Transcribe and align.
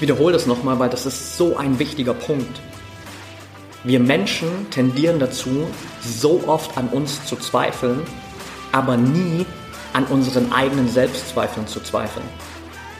Ich 0.00 0.08
wiederhole 0.08 0.32
das 0.32 0.46
nochmal, 0.46 0.78
weil 0.78 0.88
das 0.88 1.04
ist 1.04 1.36
so 1.36 1.58
ein 1.58 1.78
wichtiger 1.78 2.14
Punkt. 2.14 2.58
Wir 3.84 4.00
Menschen 4.00 4.48
tendieren 4.70 5.18
dazu, 5.18 5.68
so 6.02 6.42
oft 6.46 6.78
an 6.78 6.88
uns 6.88 7.26
zu 7.26 7.36
zweifeln, 7.36 8.00
aber 8.72 8.96
nie 8.96 9.44
an 9.92 10.06
unseren 10.06 10.54
eigenen 10.54 10.88
Selbstzweifeln 10.88 11.66
zu 11.66 11.80
zweifeln. 11.80 12.24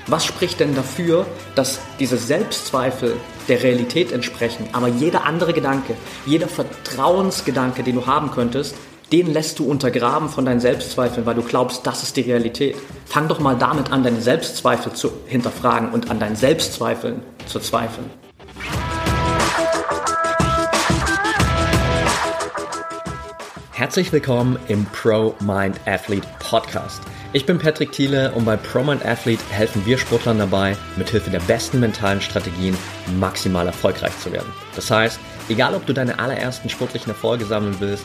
Was 0.09 0.27
spricht 0.27 0.61
denn 0.61 0.75
dafür, 0.75 1.25
dass 1.55 1.80
diese 1.98 2.19
Selbstzweifel 2.19 3.17
der 3.48 3.62
Realität 3.62 4.12
entsprechen, 4.12 4.69
aber 4.73 4.88
jeder 4.88 5.24
andere 5.24 5.55
Gedanke, 5.55 5.95
jeder 6.27 6.48
Vertrauensgedanke, 6.48 7.82
den 7.82 7.95
du 7.95 8.05
haben 8.05 8.30
könntest, 8.30 8.74
den 9.12 9.32
lässt 9.32 9.59
du 9.59 9.64
untergraben 9.64 10.28
von 10.28 10.45
deinen 10.45 10.60
Selbstzweifeln, 10.60 11.27
weil 11.27 11.34
du 11.34 11.42
glaubst, 11.42 11.84
das 11.84 12.05
ist 12.05 12.16
die 12.16 12.20
Realität. 12.20 12.77
Fang 13.06 13.27
doch 13.27 13.41
mal 13.41 13.56
damit 13.56 13.91
an, 13.91 14.05
deine 14.05 14.20
Selbstzweifel 14.20 14.92
zu 14.92 15.10
hinterfragen 15.27 15.91
und 15.91 16.10
an 16.10 16.20
deinen 16.20 16.37
Selbstzweifeln 16.37 17.23
zu 17.46 17.59
zweifeln. 17.59 18.09
Herzlich 23.73 24.12
willkommen 24.12 24.59
im 24.68 24.84
Pro 24.87 25.34
Mind 25.40 25.80
Athlete 25.87 26.29
Podcast. 26.38 27.01
Ich 27.32 27.46
bin 27.46 27.59
Patrick 27.59 27.92
Thiele 27.92 28.32
und 28.32 28.45
bei 28.45 28.56
ProMind 28.56 29.04
Athlete 29.04 29.42
helfen 29.51 29.87
wir 29.87 29.98
Sportlern 29.98 30.38
dabei, 30.38 30.77
mithilfe 30.96 31.30
der 31.30 31.40
besten 31.40 31.80
mentalen 31.80 32.20
Strategien 32.20 32.77
maximal 33.18 33.66
erfolgreich 33.66 34.16
zu 34.18 34.30
werden. 34.32 34.52
Das 34.77 34.90
heißt, 34.90 35.18
egal 35.48 35.74
ob 35.74 35.87
du 35.87 35.95
deine 35.95 36.18
allerersten 36.18 36.68
sportlichen 36.68 37.10
Erfolge 37.10 37.46
sammeln 37.46 37.76
willst 37.80 38.04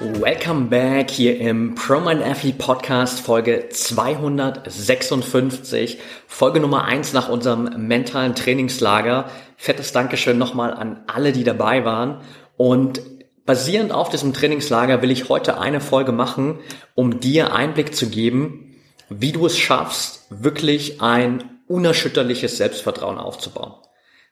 Welcome 0.00 0.66
back 0.66 1.10
hier 1.10 1.40
im 1.40 1.74
ProMind 1.74 2.22
Athlete 2.22 2.56
Podcast 2.56 3.18
Folge 3.18 3.68
256, 3.68 5.98
Folge 6.28 6.60
Nummer 6.60 6.84
1 6.84 7.14
nach 7.14 7.28
unserem 7.28 7.64
mentalen 7.88 8.36
Trainingslager. 8.36 9.28
Fettes 9.56 9.90
Dankeschön 9.90 10.38
nochmal 10.38 10.72
an 10.72 11.02
alle, 11.08 11.32
die 11.32 11.42
dabei 11.42 11.84
waren. 11.84 12.20
Und 12.56 13.00
basierend 13.44 13.90
auf 13.90 14.08
diesem 14.08 14.32
Trainingslager 14.32 15.02
will 15.02 15.10
ich 15.10 15.28
heute 15.28 15.58
eine 15.58 15.80
Folge 15.80 16.12
machen, 16.12 16.60
um 16.94 17.18
dir 17.18 17.52
Einblick 17.52 17.96
zu 17.96 18.08
geben, 18.08 18.76
wie 19.08 19.32
du 19.32 19.46
es 19.46 19.58
schaffst, 19.58 20.26
wirklich 20.30 21.02
ein 21.02 21.42
unerschütterliches 21.66 22.56
Selbstvertrauen 22.56 23.18
aufzubauen. 23.18 23.74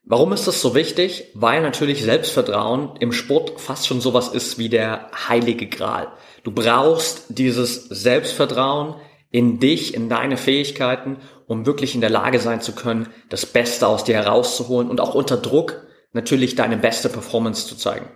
Warum 0.08 0.32
ist 0.32 0.46
das 0.46 0.60
so 0.60 0.76
wichtig? 0.76 1.32
Weil 1.34 1.62
natürlich 1.62 2.04
Selbstvertrauen 2.04 2.94
im 3.00 3.10
Sport 3.10 3.60
fast 3.60 3.88
schon 3.88 4.00
sowas 4.00 4.28
ist 4.28 4.56
wie 4.56 4.68
der 4.68 5.10
heilige 5.28 5.66
Gral. 5.66 6.12
Du 6.44 6.52
brauchst 6.52 7.24
dieses 7.28 7.86
Selbstvertrauen 7.88 8.94
in 9.32 9.58
dich, 9.58 9.94
in 9.94 10.08
deine 10.08 10.36
Fähigkeiten, 10.36 11.16
um 11.48 11.66
wirklich 11.66 11.96
in 11.96 12.00
der 12.00 12.10
Lage 12.10 12.38
sein 12.38 12.61
zu 12.61 12.72
können, 12.72 13.08
das 13.30 13.46
Beste 13.46 13.89
aus 13.89 14.05
dir 14.05 14.14
herauszuholen 14.14 14.90
und 14.90 15.00
auch 15.00 15.16
unter 15.16 15.36
Druck 15.36 15.84
natürlich 16.12 16.55
deine 16.55 16.77
beste 16.77 17.08
Performance 17.08 17.66
zu 17.66 17.74
zeigen. 17.77 18.06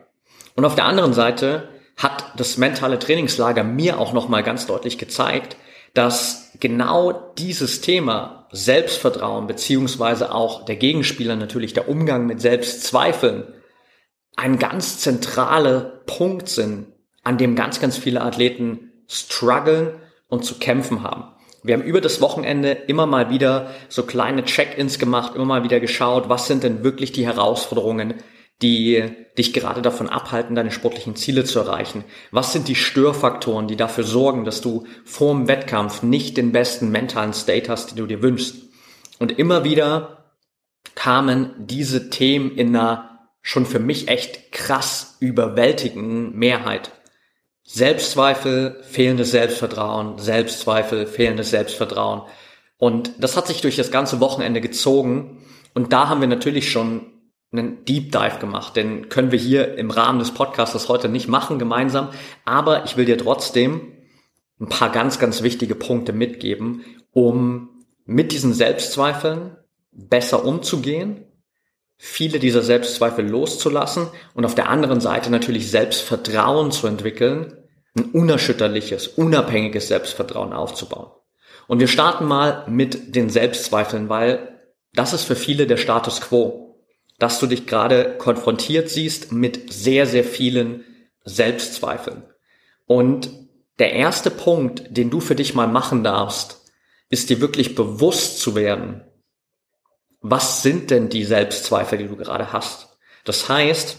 Und 0.54 0.64
auf 0.64 0.76
der 0.76 0.84
anderen 0.84 1.12
Seite 1.12 1.70
hat 1.96 2.24
das 2.36 2.56
mentale 2.56 3.00
Trainingslager 3.00 3.64
mir 3.64 3.98
auch 3.98 4.12
nochmal 4.12 4.44
ganz 4.44 4.64
deutlich 4.64 4.96
gezeigt, 4.96 5.56
dass 5.92 6.52
genau 6.60 7.32
dieses 7.36 7.80
Thema 7.80 8.39
Selbstvertrauen 8.52 9.46
beziehungsweise 9.46 10.34
auch 10.34 10.64
der 10.64 10.76
Gegenspieler 10.76 11.36
natürlich 11.36 11.72
der 11.72 11.88
Umgang 11.88 12.26
mit 12.26 12.40
Selbstzweifeln 12.40 13.44
ein 14.36 14.58
ganz 14.58 14.98
zentraler 14.98 15.80
Punkt 16.06 16.48
sind, 16.48 16.86
an 17.22 17.38
dem 17.38 17.54
ganz, 17.54 17.80
ganz 17.80 17.96
viele 17.96 18.22
Athleten 18.22 18.92
strugglen 19.06 19.94
und 20.28 20.44
zu 20.44 20.58
kämpfen 20.58 21.02
haben. 21.02 21.24
Wir 21.62 21.74
haben 21.74 21.82
über 21.82 22.00
das 22.00 22.20
Wochenende 22.22 22.70
immer 22.70 23.06
mal 23.06 23.28
wieder 23.28 23.70
so 23.88 24.04
kleine 24.04 24.44
Check-ins 24.44 24.98
gemacht, 24.98 25.34
immer 25.34 25.44
mal 25.44 25.64
wieder 25.64 25.78
geschaut, 25.78 26.28
was 26.28 26.46
sind 26.46 26.62
denn 26.62 26.82
wirklich 26.82 27.12
die 27.12 27.26
Herausforderungen, 27.26 28.14
die 28.62 29.04
dich 29.38 29.52
gerade 29.52 29.80
davon 29.82 30.08
abhalten, 30.08 30.54
deine 30.54 30.70
sportlichen 30.70 31.16
Ziele 31.16 31.44
zu 31.44 31.60
erreichen? 31.60 32.04
Was 32.30 32.52
sind 32.52 32.68
die 32.68 32.74
Störfaktoren, 32.74 33.68
die 33.68 33.76
dafür 33.76 34.04
sorgen, 34.04 34.44
dass 34.44 34.60
du 34.60 34.86
vor 35.04 35.34
dem 35.34 35.48
Wettkampf 35.48 36.02
nicht 36.02 36.36
den 36.36 36.52
besten 36.52 36.90
mentalen 36.90 37.32
State 37.32 37.70
hast, 37.70 37.90
den 37.90 37.96
du 37.96 38.06
dir 38.06 38.22
wünschst? 38.22 38.56
Und 39.18 39.38
immer 39.38 39.64
wieder 39.64 40.34
kamen 40.94 41.54
diese 41.58 42.10
Themen 42.10 42.56
in 42.56 42.76
einer 42.76 43.28
schon 43.42 43.64
für 43.64 43.78
mich 43.78 44.08
echt 44.08 44.52
krass 44.52 45.16
überwältigenden 45.20 46.36
Mehrheit. 46.36 46.92
Selbstzweifel, 47.62 48.82
fehlendes 48.82 49.30
Selbstvertrauen, 49.30 50.18
Selbstzweifel, 50.18 51.06
fehlendes 51.06 51.50
Selbstvertrauen. 51.50 52.22
Und 52.78 53.12
das 53.18 53.36
hat 53.36 53.46
sich 53.46 53.60
durch 53.60 53.76
das 53.76 53.90
ganze 53.90 54.20
Wochenende 54.20 54.60
gezogen. 54.60 55.38
Und 55.74 55.92
da 55.92 56.08
haben 56.08 56.20
wir 56.20 56.28
natürlich 56.28 56.70
schon 56.70 57.09
einen 57.52 57.84
Deep 57.84 58.12
Dive 58.12 58.38
gemacht. 58.38 58.76
Den 58.76 59.08
können 59.08 59.32
wir 59.32 59.38
hier 59.38 59.76
im 59.76 59.90
Rahmen 59.90 60.20
des 60.20 60.32
Podcasts 60.32 60.88
heute 60.88 61.08
nicht 61.08 61.28
machen 61.28 61.58
gemeinsam. 61.58 62.10
Aber 62.44 62.84
ich 62.84 62.96
will 62.96 63.04
dir 63.04 63.18
trotzdem 63.18 63.92
ein 64.60 64.68
paar 64.68 64.90
ganz, 64.90 65.18
ganz 65.18 65.42
wichtige 65.42 65.74
Punkte 65.74 66.12
mitgeben, 66.12 66.84
um 67.12 67.70
mit 68.04 68.32
diesen 68.32 68.52
Selbstzweifeln 68.52 69.56
besser 69.90 70.44
umzugehen, 70.44 71.24
viele 71.96 72.38
dieser 72.38 72.62
Selbstzweifel 72.62 73.28
loszulassen 73.28 74.08
und 74.34 74.44
auf 74.44 74.54
der 74.54 74.68
anderen 74.68 75.00
Seite 75.00 75.30
natürlich 75.30 75.70
Selbstvertrauen 75.70 76.70
zu 76.70 76.86
entwickeln, 76.86 77.56
ein 77.96 78.04
unerschütterliches, 78.04 79.08
unabhängiges 79.08 79.88
Selbstvertrauen 79.88 80.52
aufzubauen. 80.52 81.10
Und 81.66 81.80
wir 81.80 81.88
starten 81.88 82.24
mal 82.24 82.64
mit 82.68 83.14
den 83.16 83.30
Selbstzweifeln, 83.30 84.08
weil 84.08 84.60
das 84.92 85.12
ist 85.12 85.24
für 85.24 85.36
viele 85.36 85.66
der 85.66 85.76
Status 85.76 86.20
quo 86.20 86.69
dass 87.20 87.38
du 87.38 87.46
dich 87.46 87.66
gerade 87.66 88.16
konfrontiert 88.18 88.88
siehst 88.88 89.30
mit 89.30 89.72
sehr, 89.72 90.06
sehr 90.06 90.24
vielen 90.24 90.84
Selbstzweifeln. 91.24 92.24
Und 92.86 93.30
der 93.78 93.92
erste 93.92 94.30
Punkt, 94.30 94.84
den 94.88 95.10
du 95.10 95.20
für 95.20 95.34
dich 95.34 95.54
mal 95.54 95.68
machen 95.68 96.02
darfst, 96.02 96.72
ist 97.10 97.28
dir 97.30 97.40
wirklich 97.40 97.74
bewusst 97.74 98.40
zu 98.40 98.54
werden, 98.54 99.04
was 100.22 100.62
sind 100.62 100.90
denn 100.90 101.08
die 101.10 101.24
Selbstzweifel, 101.24 101.98
die 101.98 102.08
du 102.08 102.16
gerade 102.16 102.52
hast. 102.52 102.98
Das 103.24 103.48
heißt, 103.48 103.98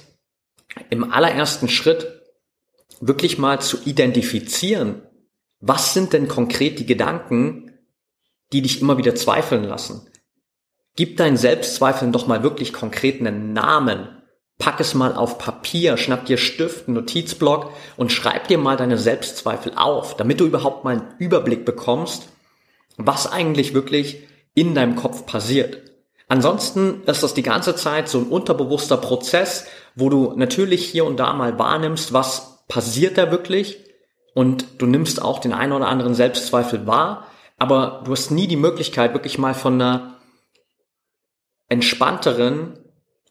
im 0.89 1.11
allerersten 1.11 1.69
Schritt 1.69 2.21
wirklich 3.01 3.37
mal 3.37 3.61
zu 3.61 3.77
identifizieren, 3.85 5.03
was 5.59 5.93
sind 5.93 6.13
denn 6.13 6.27
konkret 6.27 6.79
die 6.79 6.85
Gedanken, 6.87 7.71
die 8.51 8.63
dich 8.63 8.81
immer 8.81 8.97
wieder 8.97 9.13
zweifeln 9.13 9.63
lassen. 9.63 10.07
Gib 10.95 11.17
deinen 11.17 11.37
Selbstzweifeln 11.37 12.11
doch 12.11 12.27
mal 12.27 12.43
wirklich 12.43 12.73
konkret 12.73 13.19
einen 13.19 13.53
Namen. 13.53 14.09
Pack 14.57 14.79
es 14.79 14.93
mal 14.93 15.15
auf 15.15 15.37
Papier, 15.37 15.97
schnapp 15.97 16.25
dir 16.25 16.37
Stift, 16.37 16.87
Notizblock 16.87 17.71
und 17.97 18.11
schreib 18.11 18.47
dir 18.47 18.57
mal 18.57 18.77
deine 18.77 18.97
Selbstzweifel 18.97 19.73
auf, 19.75 20.17
damit 20.17 20.39
du 20.39 20.45
überhaupt 20.45 20.83
mal 20.83 20.97
einen 20.97 21.13
Überblick 21.17 21.65
bekommst, 21.65 22.27
was 22.97 23.31
eigentlich 23.31 23.73
wirklich 23.73 24.27
in 24.53 24.75
deinem 24.75 24.95
Kopf 24.95 25.25
passiert. 25.25 25.81
Ansonsten 26.27 27.03
ist 27.05 27.23
das 27.23 27.33
die 27.33 27.43
ganze 27.43 27.75
Zeit 27.75 28.07
so 28.07 28.19
ein 28.19 28.27
unterbewusster 28.27 28.97
Prozess, 28.97 29.65
wo 29.95 30.09
du 30.09 30.33
natürlich 30.35 30.85
hier 30.85 31.05
und 31.05 31.17
da 31.17 31.33
mal 31.33 31.57
wahrnimmst, 31.57 32.13
was 32.13 32.63
passiert 32.67 33.17
da 33.17 33.31
wirklich 33.31 33.79
und 34.33 34.65
du 34.77 34.85
nimmst 34.85 35.21
auch 35.21 35.39
den 35.39 35.53
einen 35.53 35.73
oder 35.73 35.87
anderen 35.87 36.13
Selbstzweifel 36.13 36.87
wahr, 36.87 37.27
aber 37.57 38.01
du 38.05 38.11
hast 38.11 38.31
nie 38.31 38.47
die 38.47 38.55
Möglichkeit, 38.55 39.13
wirklich 39.13 39.37
mal 39.37 39.53
von 39.53 39.73
einer 39.81 40.20
entspannteren 41.71 42.77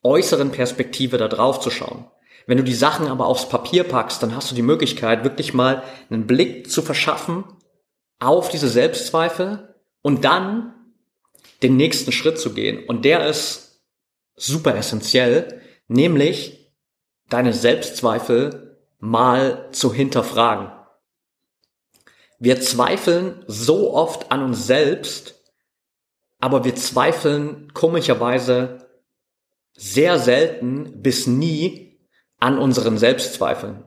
äußeren 0.03 0.51
Perspektive 0.51 1.19
da 1.19 1.29
drauf 1.29 1.61
zu 1.61 1.71
schauen. 1.71 2.11
Wenn 2.47 2.57
du 2.57 2.65
die 2.65 2.75
Sachen 2.75 3.07
aber 3.07 3.27
aufs 3.27 3.51
Papier 3.51 3.85
packst, 3.85 4.23
dann 4.23 4.35
hast 4.35 4.51
du 4.51 4.55
die 4.55 4.63
Möglichkeit, 4.63 5.25
wirklich 5.25 5.53
mal 5.53 5.83
einen 6.09 6.27
Blick 6.27 6.71
zu 6.71 6.81
verschaffen 6.81 7.45
auf 8.19 8.49
diese 8.49 8.69
Selbstzweifel 8.69 9.75
und 10.01 10.25
dann 10.25 10.75
den 11.63 11.77
nächsten 11.77 12.13
Schritt 12.13 12.39
zu 12.39 12.55
gehen. 12.55 12.83
Und 12.87 13.05
der 13.05 13.27
ist 13.27 13.83
super 14.37 14.75
essentiell, 14.75 15.61
nämlich 15.87 16.73
deine 17.29 17.53
Selbstzweifel 17.53 18.79
mal 19.01 19.69
zu 19.73 19.93
hinterfragen. 19.93 20.73
Wir 22.39 22.59
zweifeln 22.63 23.45
so 23.47 23.93
oft 23.93 24.33
an 24.33 24.43
uns 24.43 24.67
selbst, 24.67 25.40
aber 26.41 26.65
wir 26.65 26.75
zweifeln 26.75 27.73
komischerweise 27.75 28.89
sehr 29.77 30.19
selten 30.19 31.03
bis 31.03 31.27
nie 31.27 31.99
an 32.39 32.59
unseren 32.59 32.99
Selbstzweifeln. 32.99 33.85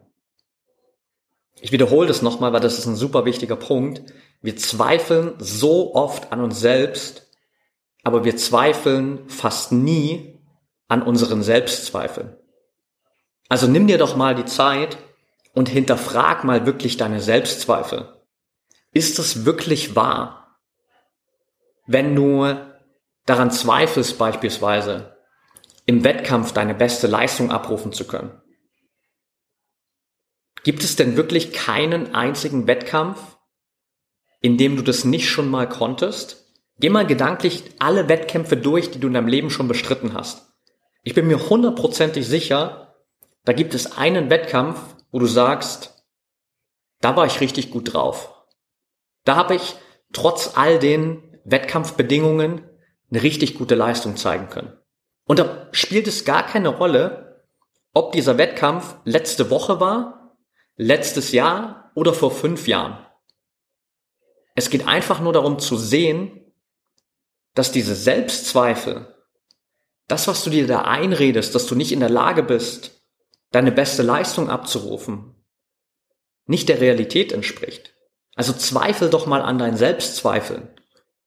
Ich 1.60 1.72
wiederhole 1.72 2.08
das 2.08 2.22
nochmal, 2.22 2.54
weil 2.54 2.60
das 2.60 2.78
ist 2.78 2.86
ein 2.86 2.96
super 2.96 3.26
wichtiger 3.26 3.56
Punkt. 3.56 4.14
Wir 4.42 4.58
zweifeln 4.58 5.34
so 5.40 5.96
oft 5.96 6.32
an 6.32 6.42
uns 6.42 6.60
selbst, 6.60 7.32
aber 8.04 8.26
wir 8.26 8.38
zweifeln 8.38 9.28
fast 9.30 9.72
nie 9.72 10.40
an 10.88 11.02
unseren 11.02 11.42
Selbstzweifeln. 11.42 12.36
Also 13.50 13.68
nimm 13.68 13.88
dir 13.88 13.98
doch 13.98 14.16
mal 14.16 14.36
die 14.36 14.46
Zeit 14.46 14.98
und 15.54 15.70
hinterfrag 15.70 16.44
mal 16.44 16.66
wirklich 16.66 16.98
deine 16.98 17.22
Selbstzweifel. 17.22 18.10
Ist 18.92 19.20
es 19.20 19.46
wirklich 19.46 19.96
wahr? 19.96 20.43
Wenn 21.86 22.16
du 22.16 22.56
daran 23.26 23.52
zweifelst 23.52 24.18
beispielsweise, 24.18 25.18
im 25.86 26.04
Wettkampf 26.04 26.54
deine 26.54 26.74
beste 26.74 27.08
Leistung 27.08 27.52
abrufen 27.52 27.92
zu 27.92 28.06
können. 28.06 28.42
Gibt 30.64 30.84
es 30.84 30.96
denn 30.96 31.18
wirklich 31.18 31.52
keinen 31.52 32.16
einzigen 32.16 32.68
Wettkampf, 32.68 33.20
in 34.40 34.58
dem 34.58 34.78
du 34.78 34.82
das 34.82 35.04
nicht 35.04 35.30
schon 35.30 35.50
mal 35.50 35.68
konntest? 35.68 36.46
Geh 36.80 36.90
mal 36.90 37.06
gedanklich 37.06 37.64
alle 37.80 38.08
Wettkämpfe 38.08 38.56
durch, 38.56 38.92
die 38.92 39.00
du 39.00 39.08
in 39.08 39.14
deinem 39.14 39.28
Leben 39.28 39.50
schon 39.50 39.68
bestritten 39.68 40.14
hast. 40.14 40.54
Ich 41.04 41.14
bin 41.14 41.28
mir 41.28 41.50
hundertprozentig 41.50 42.26
sicher, 42.26 42.96
da 43.44 43.52
gibt 43.52 43.74
es 43.74 43.98
einen 43.98 44.30
Wettkampf, 44.30 44.80
wo 45.12 45.20
du 45.20 45.26
sagst, 45.26 46.06
da 47.02 47.18
war 47.18 47.26
ich 47.26 47.42
richtig 47.42 47.72
gut 47.72 47.94
drauf. 47.94 48.34
Da 49.26 49.36
habe 49.36 49.56
ich 49.56 49.76
trotz 50.14 50.54
all 50.56 50.80
den 50.80 51.33
Wettkampfbedingungen 51.46 52.70
eine 53.10 53.24
richtig 53.24 53.56
gute 53.56 53.76
Leistung 53.76 54.18
zeigen 54.18 54.50
können. 54.50 54.78
Und 55.26 55.40
da 55.40 55.68
spielt 55.72 56.08
es 56.08 56.26
gar 56.26 56.46
keine 56.46 56.70
Rolle, 56.70 57.44
ob 57.94 58.12
dieser 58.12 58.38
Wettkampf 58.38 58.98
letzte 59.06 59.50
Woche 59.50 59.80
war, 59.80 60.36
letztes 60.76 61.32
Jahr 61.32 61.92
oder 61.96 62.14
vor 62.14 62.32
fünf 62.32 62.68
Jahren. 62.68 63.06
Es 64.56 64.70
geht 64.70 64.88
einfach 64.88 65.20
nur 65.20 65.34
darum 65.34 65.60
zu 65.60 65.78
sehen, 65.78 66.54
dass 67.54 67.72
diese 67.72 67.96
Selbstzweifel 67.96 69.14
das, 70.08 70.28
was 70.28 70.44
du 70.44 70.50
dir 70.50 70.68
da 70.68 70.82
einredest, 70.82 71.56
dass 71.56 71.66
du 71.66 71.76
nicht 71.76 71.92
in 71.92 72.00
der 72.00 72.10
Lage 72.10 72.44
bist, 72.44 73.02
deine 73.52 73.72
beste 73.72 74.04
Leistung 74.04 74.50
abzurufen, 74.50 75.36
nicht 76.46 76.68
der 76.70 76.82
Realität 76.82 77.32
entspricht. 77.32 77.96
Also 78.36 78.54
zweifel 78.54 79.10
doch 79.10 79.28
mal 79.28 79.42
an 79.42 79.60
deinen 79.60 79.78
Selbstzweifeln. 79.78 80.73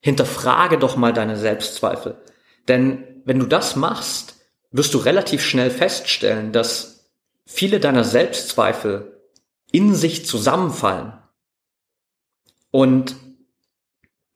Hinterfrage 0.06 0.78
doch 0.78 0.94
mal 0.94 1.12
deine 1.12 1.36
Selbstzweifel. 1.36 2.16
Denn 2.68 3.02
wenn 3.24 3.40
du 3.40 3.46
das 3.46 3.74
machst, 3.74 4.36
wirst 4.70 4.94
du 4.94 4.98
relativ 4.98 5.44
schnell 5.44 5.68
feststellen, 5.68 6.52
dass 6.52 7.10
viele 7.44 7.80
deiner 7.80 8.04
Selbstzweifel 8.04 9.20
in 9.72 9.96
sich 9.96 10.24
zusammenfallen. 10.24 11.14
Und 12.70 13.16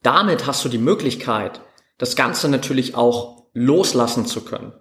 damit 0.03 0.49
hast 0.49 0.65
du 0.65 0.69
die 0.69 0.79
Möglichkeit, 0.79 1.61
das 1.99 2.17
Ganze 2.17 2.49
natürlich 2.49 2.97
auch 2.97 3.45
loslassen 3.53 4.27
zu 4.27 4.45
können. 4.45 4.73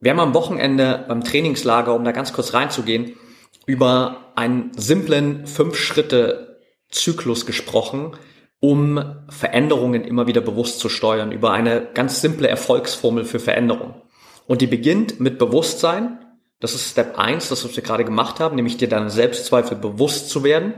Wir 0.00 0.12
haben 0.12 0.20
am 0.20 0.32
Wochenende 0.32 1.04
beim 1.08 1.22
Trainingslager, 1.22 1.94
um 1.94 2.04
da 2.04 2.12
ganz 2.12 2.32
kurz 2.32 2.54
reinzugehen, 2.54 3.18
über 3.66 4.32
einen 4.34 4.72
simplen 4.78 5.46
Fünf-Schritte-Zyklus 5.46 7.44
gesprochen, 7.44 8.16
um 8.62 9.16
Veränderungen 9.28 10.04
immer 10.04 10.28
wieder 10.28 10.40
bewusst 10.40 10.78
zu 10.78 10.88
steuern, 10.88 11.32
über 11.32 11.50
eine 11.50 11.84
ganz 11.94 12.20
simple 12.20 12.46
Erfolgsformel 12.46 13.24
für 13.24 13.40
Veränderung. 13.40 14.00
Und 14.46 14.60
die 14.60 14.68
beginnt 14.68 15.18
mit 15.18 15.36
Bewusstsein. 15.36 16.20
Das 16.60 16.72
ist 16.72 16.88
Step 16.88 17.18
1, 17.18 17.48
das, 17.48 17.64
was 17.64 17.74
wir 17.74 17.82
gerade 17.82 18.04
gemacht 18.04 18.38
haben, 18.38 18.54
nämlich 18.54 18.76
dir 18.76 18.88
deine 18.88 19.10
Selbstzweifel 19.10 19.76
bewusst 19.76 20.30
zu 20.30 20.44
werden. 20.44 20.74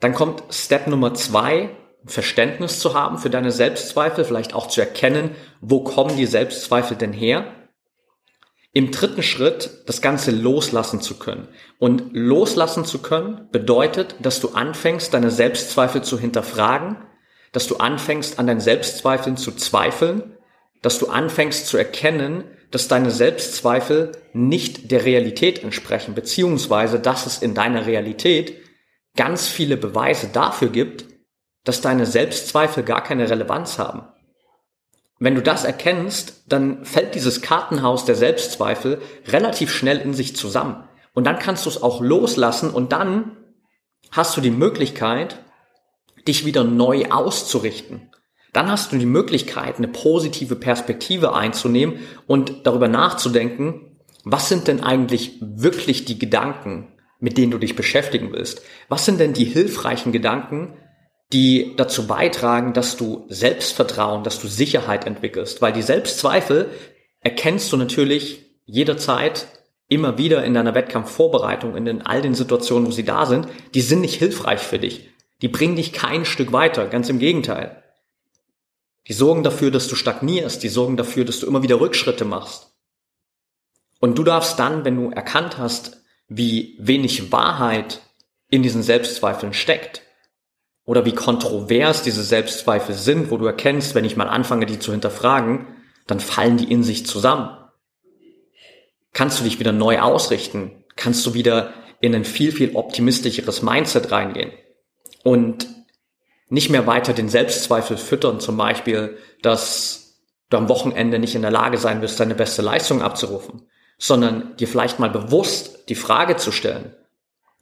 Dann 0.00 0.12
kommt 0.12 0.42
Step 0.50 0.86
Nummer 0.86 1.14
2, 1.14 1.70
Verständnis 2.04 2.78
zu 2.78 2.92
haben 2.92 3.16
für 3.16 3.30
deine 3.30 3.50
Selbstzweifel, 3.50 4.26
vielleicht 4.26 4.52
auch 4.52 4.66
zu 4.66 4.82
erkennen, 4.82 5.30
wo 5.62 5.82
kommen 5.82 6.18
die 6.18 6.26
Selbstzweifel 6.26 6.98
denn 6.98 7.14
her? 7.14 7.46
Im 8.74 8.90
dritten 8.90 9.22
Schritt 9.22 9.82
das 9.86 10.00
Ganze 10.00 10.30
loslassen 10.30 11.02
zu 11.02 11.18
können. 11.18 11.48
Und 11.78 12.14
loslassen 12.14 12.86
zu 12.86 13.00
können 13.00 13.48
bedeutet, 13.52 14.16
dass 14.20 14.40
du 14.40 14.50
anfängst, 14.50 15.12
deine 15.12 15.30
Selbstzweifel 15.30 16.02
zu 16.02 16.18
hinterfragen, 16.18 16.96
dass 17.52 17.66
du 17.66 17.76
anfängst, 17.76 18.38
an 18.38 18.46
deinen 18.46 18.60
Selbstzweifeln 18.60 19.36
zu 19.36 19.52
zweifeln, 19.52 20.38
dass 20.80 20.98
du 20.98 21.08
anfängst 21.08 21.66
zu 21.66 21.76
erkennen, 21.76 22.44
dass 22.70 22.88
deine 22.88 23.10
Selbstzweifel 23.10 24.12
nicht 24.32 24.90
der 24.90 25.04
Realität 25.04 25.62
entsprechen, 25.62 26.14
beziehungsweise 26.14 26.98
dass 26.98 27.26
es 27.26 27.42
in 27.42 27.54
deiner 27.54 27.84
Realität 27.84 28.56
ganz 29.16 29.46
viele 29.48 29.76
Beweise 29.76 30.28
dafür 30.32 30.70
gibt, 30.70 31.04
dass 31.64 31.82
deine 31.82 32.06
Selbstzweifel 32.06 32.82
gar 32.82 33.02
keine 33.02 33.28
Relevanz 33.28 33.78
haben. 33.78 34.04
Wenn 35.22 35.36
du 35.36 35.40
das 35.40 35.62
erkennst, 35.62 36.42
dann 36.48 36.84
fällt 36.84 37.14
dieses 37.14 37.42
Kartenhaus 37.42 38.04
der 38.04 38.16
Selbstzweifel 38.16 39.00
relativ 39.28 39.72
schnell 39.72 39.98
in 39.98 40.14
sich 40.14 40.34
zusammen. 40.34 40.82
Und 41.14 41.28
dann 41.28 41.38
kannst 41.38 41.64
du 41.64 41.70
es 41.70 41.80
auch 41.80 42.00
loslassen 42.00 42.70
und 42.70 42.90
dann 42.90 43.36
hast 44.10 44.36
du 44.36 44.40
die 44.40 44.50
Möglichkeit, 44.50 45.38
dich 46.26 46.44
wieder 46.44 46.64
neu 46.64 47.04
auszurichten. 47.08 48.10
Dann 48.52 48.68
hast 48.68 48.90
du 48.90 48.98
die 48.98 49.06
Möglichkeit, 49.06 49.76
eine 49.76 49.86
positive 49.86 50.56
Perspektive 50.56 51.36
einzunehmen 51.36 52.00
und 52.26 52.66
darüber 52.66 52.88
nachzudenken, 52.88 53.96
was 54.24 54.48
sind 54.48 54.66
denn 54.66 54.82
eigentlich 54.82 55.38
wirklich 55.40 56.04
die 56.04 56.18
Gedanken, 56.18 56.94
mit 57.20 57.38
denen 57.38 57.52
du 57.52 57.58
dich 57.58 57.76
beschäftigen 57.76 58.32
willst? 58.32 58.62
Was 58.88 59.04
sind 59.04 59.20
denn 59.20 59.34
die 59.34 59.44
hilfreichen 59.44 60.10
Gedanken, 60.10 60.76
die 61.32 61.74
dazu 61.76 62.06
beitragen, 62.06 62.74
dass 62.74 62.96
du 62.96 63.24
Selbstvertrauen, 63.28 64.22
dass 64.22 64.40
du 64.40 64.48
Sicherheit 64.48 65.06
entwickelst, 65.06 65.62
weil 65.62 65.72
die 65.72 65.82
Selbstzweifel 65.82 66.70
erkennst 67.20 67.72
du 67.72 67.76
natürlich 67.76 68.44
jederzeit 68.66 69.46
immer 69.88 70.18
wieder 70.18 70.44
in 70.44 70.54
deiner 70.54 70.74
Wettkampfvorbereitung, 70.74 71.76
in 71.76 71.84
den, 71.84 72.02
all 72.02 72.22
den 72.22 72.34
Situationen, 72.34 72.86
wo 72.86 72.92
sie 72.92 73.04
da 73.04 73.26
sind, 73.26 73.46
die 73.74 73.80
sind 73.80 74.00
nicht 74.00 74.14
hilfreich 74.14 74.60
für 74.60 74.78
dich. 74.78 75.08
Die 75.42 75.48
bringen 75.48 75.76
dich 75.76 75.92
kein 75.92 76.24
Stück 76.24 76.52
weiter, 76.52 76.86
ganz 76.86 77.08
im 77.08 77.18
Gegenteil. 77.18 77.82
Die 79.08 79.12
sorgen 79.12 79.42
dafür, 79.42 79.70
dass 79.70 79.88
du 79.88 79.96
stagnierst, 79.96 80.62
die 80.62 80.68
sorgen 80.68 80.96
dafür, 80.96 81.24
dass 81.24 81.40
du 81.40 81.46
immer 81.46 81.62
wieder 81.62 81.80
Rückschritte 81.80 82.24
machst. 82.24 82.72
Und 84.00 84.16
du 84.16 84.24
darfst 84.24 84.58
dann, 84.58 84.84
wenn 84.84 84.96
du 84.96 85.10
erkannt 85.10 85.58
hast, 85.58 86.02
wie 86.28 86.76
wenig 86.78 87.32
Wahrheit 87.32 88.00
in 88.48 88.62
diesen 88.62 88.82
Selbstzweifeln 88.82 89.52
steckt, 89.52 90.02
oder 90.84 91.04
wie 91.04 91.14
kontrovers 91.14 92.02
diese 92.02 92.22
Selbstzweifel 92.22 92.94
sind, 92.94 93.30
wo 93.30 93.36
du 93.36 93.46
erkennst, 93.46 93.94
wenn 93.94 94.04
ich 94.04 94.16
mal 94.16 94.28
anfange, 94.28 94.66
die 94.66 94.78
zu 94.78 94.92
hinterfragen, 94.92 95.66
dann 96.06 96.20
fallen 96.20 96.56
die 96.56 96.70
in 96.70 96.82
sich 96.82 97.06
zusammen. 97.06 97.56
Kannst 99.12 99.40
du 99.40 99.44
dich 99.44 99.60
wieder 99.60 99.72
neu 99.72 100.00
ausrichten? 100.00 100.84
Kannst 100.96 101.24
du 101.26 101.34
wieder 101.34 101.72
in 102.00 102.14
ein 102.14 102.24
viel, 102.24 102.50
viel 102.52 102.74
optimistischeres 102.74 103.62
Mindset 103.62 104.10
reingehen? 104.10 104.50
Und 105.22 105.68
nicht 106.48 106.70
mehr 106.70 106.86
weiter 106.86 107.12
den 107.12 107.28
Selbstzweifel 107.28 107.96
füttern, 107.96 108.40
zum 108.40 108.56
Beispiel, 108.56 109.16
dass 109.40 110.20
du 110.50 110.56
am 110.56 110.68
Wochenende 110.68 111.18
nicht 111.18 111.34
in 111.34 111.42
der 111.42 111.50
Lage 111.50 111.78
sein 111.78 112.02
wirst, 112.02 112.20
deine 112.20 112.34
beste 112.34 112.60
Leistung 112.60 113.00
abzurufen, 113.00 113.62
sondern 113.98 114.56
dir 114.56 114.68
vielleicht 114.68 114.98
mal 114.98 115.10
bewusst 115.10 115.88
die 115.88 115.94
Frage 115.94 116.36
zu 116.36 116.52
stellen, 116.52 116.94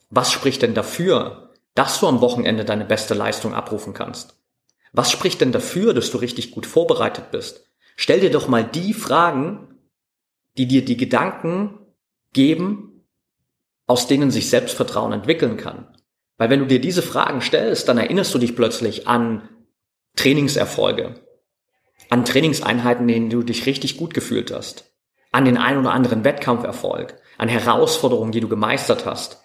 was 0.09 0.33
spricht 0.33 0.63
denn 0.63 0.75
dafür, 0.75 1.50
dass 1.81 1.99
du 1.99 2.07
am 2.07 2.21
Wochenende 2.21 2.67
deine 2.67 2.85
beste 2.85 3.15
Leistung 3.15 3.55
abrufen 3.55 3.95
kannst. 3.95 4.39
Was 4.93 5.11
spricht 5.11 5.41
denn 5.41 5.51
dafür, 5.51 5.95
dass 5.95 6.11
du 6.11 6.19
richtig 6.19 6.51
gut 6.51 6.67
vorbereitet 6.67 7.31
bist? 7.31 7.71
Stell 7.97 8.21
dir 8.21 8.31
doch 8.31 8.49
mal 8.49 8.65
die 8.65 8.93
Fragen, 8.93 9.79
die 10.59 10.67
dir 10.67 10.85
die 10.85 10.99
Gedanken 10.99 11.79
geben, 12.35 13.07
aus 13.87 14.07
denen 14.07 14.31
sich 14.31 14.51
Selbstvertrauen 14.51 15.15
entwickeln 15.15 15.57
kann. 15.57 15.97
Weil 16.37 16.51
wenn 16.51 16.61
du 16.61 16.67
dir 16.67 16.83
diese 16.83 17.01
Fragen 17.01 17.41
stellst, 17.41 17.89
dann 17.89 17.97
erinnerst 17.97 18.35
du 18.35 18.39
dich 18.39 18.55
plötzlich 18.55 19.09
an 19.09 19.49
Trainingserfolge, 20.17 21.15
an 22.11 22.27
Trainingseinheiten, 22.27 23.09
in 23.09 23.15
denen 23.15 23.31
du 23.31 23.43
dich 23.43 23.65
richtig 23.65 23.97
gut 23.97 24.13
gefühlt 24.13 24.51
hast, 24.51 24.93
an 25.33 25.47
den 25.47 25.57
ein 25.57 25.79
oder 25.79 25.93
anderen 25.93 26.25
Wettkampferfolg, 26.25 27.17
an 27.39 27.49
Herausforderungen, 27.49 28.33
die 28.33 28.41
du 28.41 28.49
gemeistert 28.49 29.07
hast. 29.07 29.43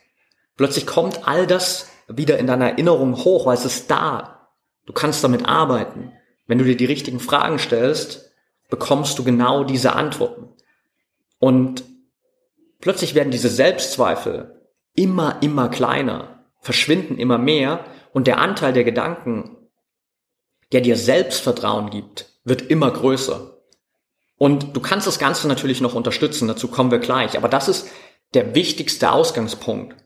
Plötzlich 0.58 0.86
kommt 0.86 1.30
all 1.30 1.48
das 1.48 1.95
wieder 2.08 2.38
in 2.38 2.48
deiner 2.48 2.72
Erinnerung 2.72 3.16
hoch, 3.18 3.46
weil 3.46 3.56
es 3.56 3.66
ist 3.66 3.90
da. 3.90 4.50
Du 4.86 4.94
kannst 4.94 5.24
damit 5.24 5.48
arbeiten. 5.48 6.12
Wenn 6.48 6.60
du 6.60 6.64
dir 6.64 6.78
die 6.78 6.86
richtigen 6.86 7.20
Fragen 7.20 7.60
stellst, 7.60 8.32
bekommst 8.70 9.18
du 9.18 9.24
genau 9.24 9.64
diese 9.64 9.94
Antworten. 9.94 10.50
Und 11.40 11.84
plötzlich 12.80 13.16
werden 13.16 13.32
diese 13.32 13.50
Selbstzweifel 13.50 14.62
immer, 14.94 15.42
immer 15.42 15.70
kleiner, 15.70 16.46
verschwinden 16.60 17.18
immer 17.18 17.38
mehr 17.38 17.86
und 18.14 18.28
der 18.28 18.40
Anteil 18.40 18.74
der 18.74 18.84
Gedanken, 18.84 19.58
der 20.72 20.82
dir 20.82 20.96
Selbstvertrauen 20.96 21.90
gibt, 21.90 22.30
wird 22.44 22.64
immer 22.64 22.92
größer. 22.92 23.58
Und 24.38 24.76
du 24.76 24.82
kannst 24.82 25.08
das 25.08 25.20
Ganze 25.20 25.48
natürlich 25.48 25.82
noch 25.82 25.96
unterstützen, 25.96 26.48
dazu 26.48 26.68
kommen 26.68 26.92
wir 26.92 27.00
gleich, 27.00 27.38
aber 27.38 27.48
das 27.48 27.68
ist 27.68 27.88
der 28.34 28.56
wichtigste 28.56 29.12
Ausgangspunkt. 29.12 30.05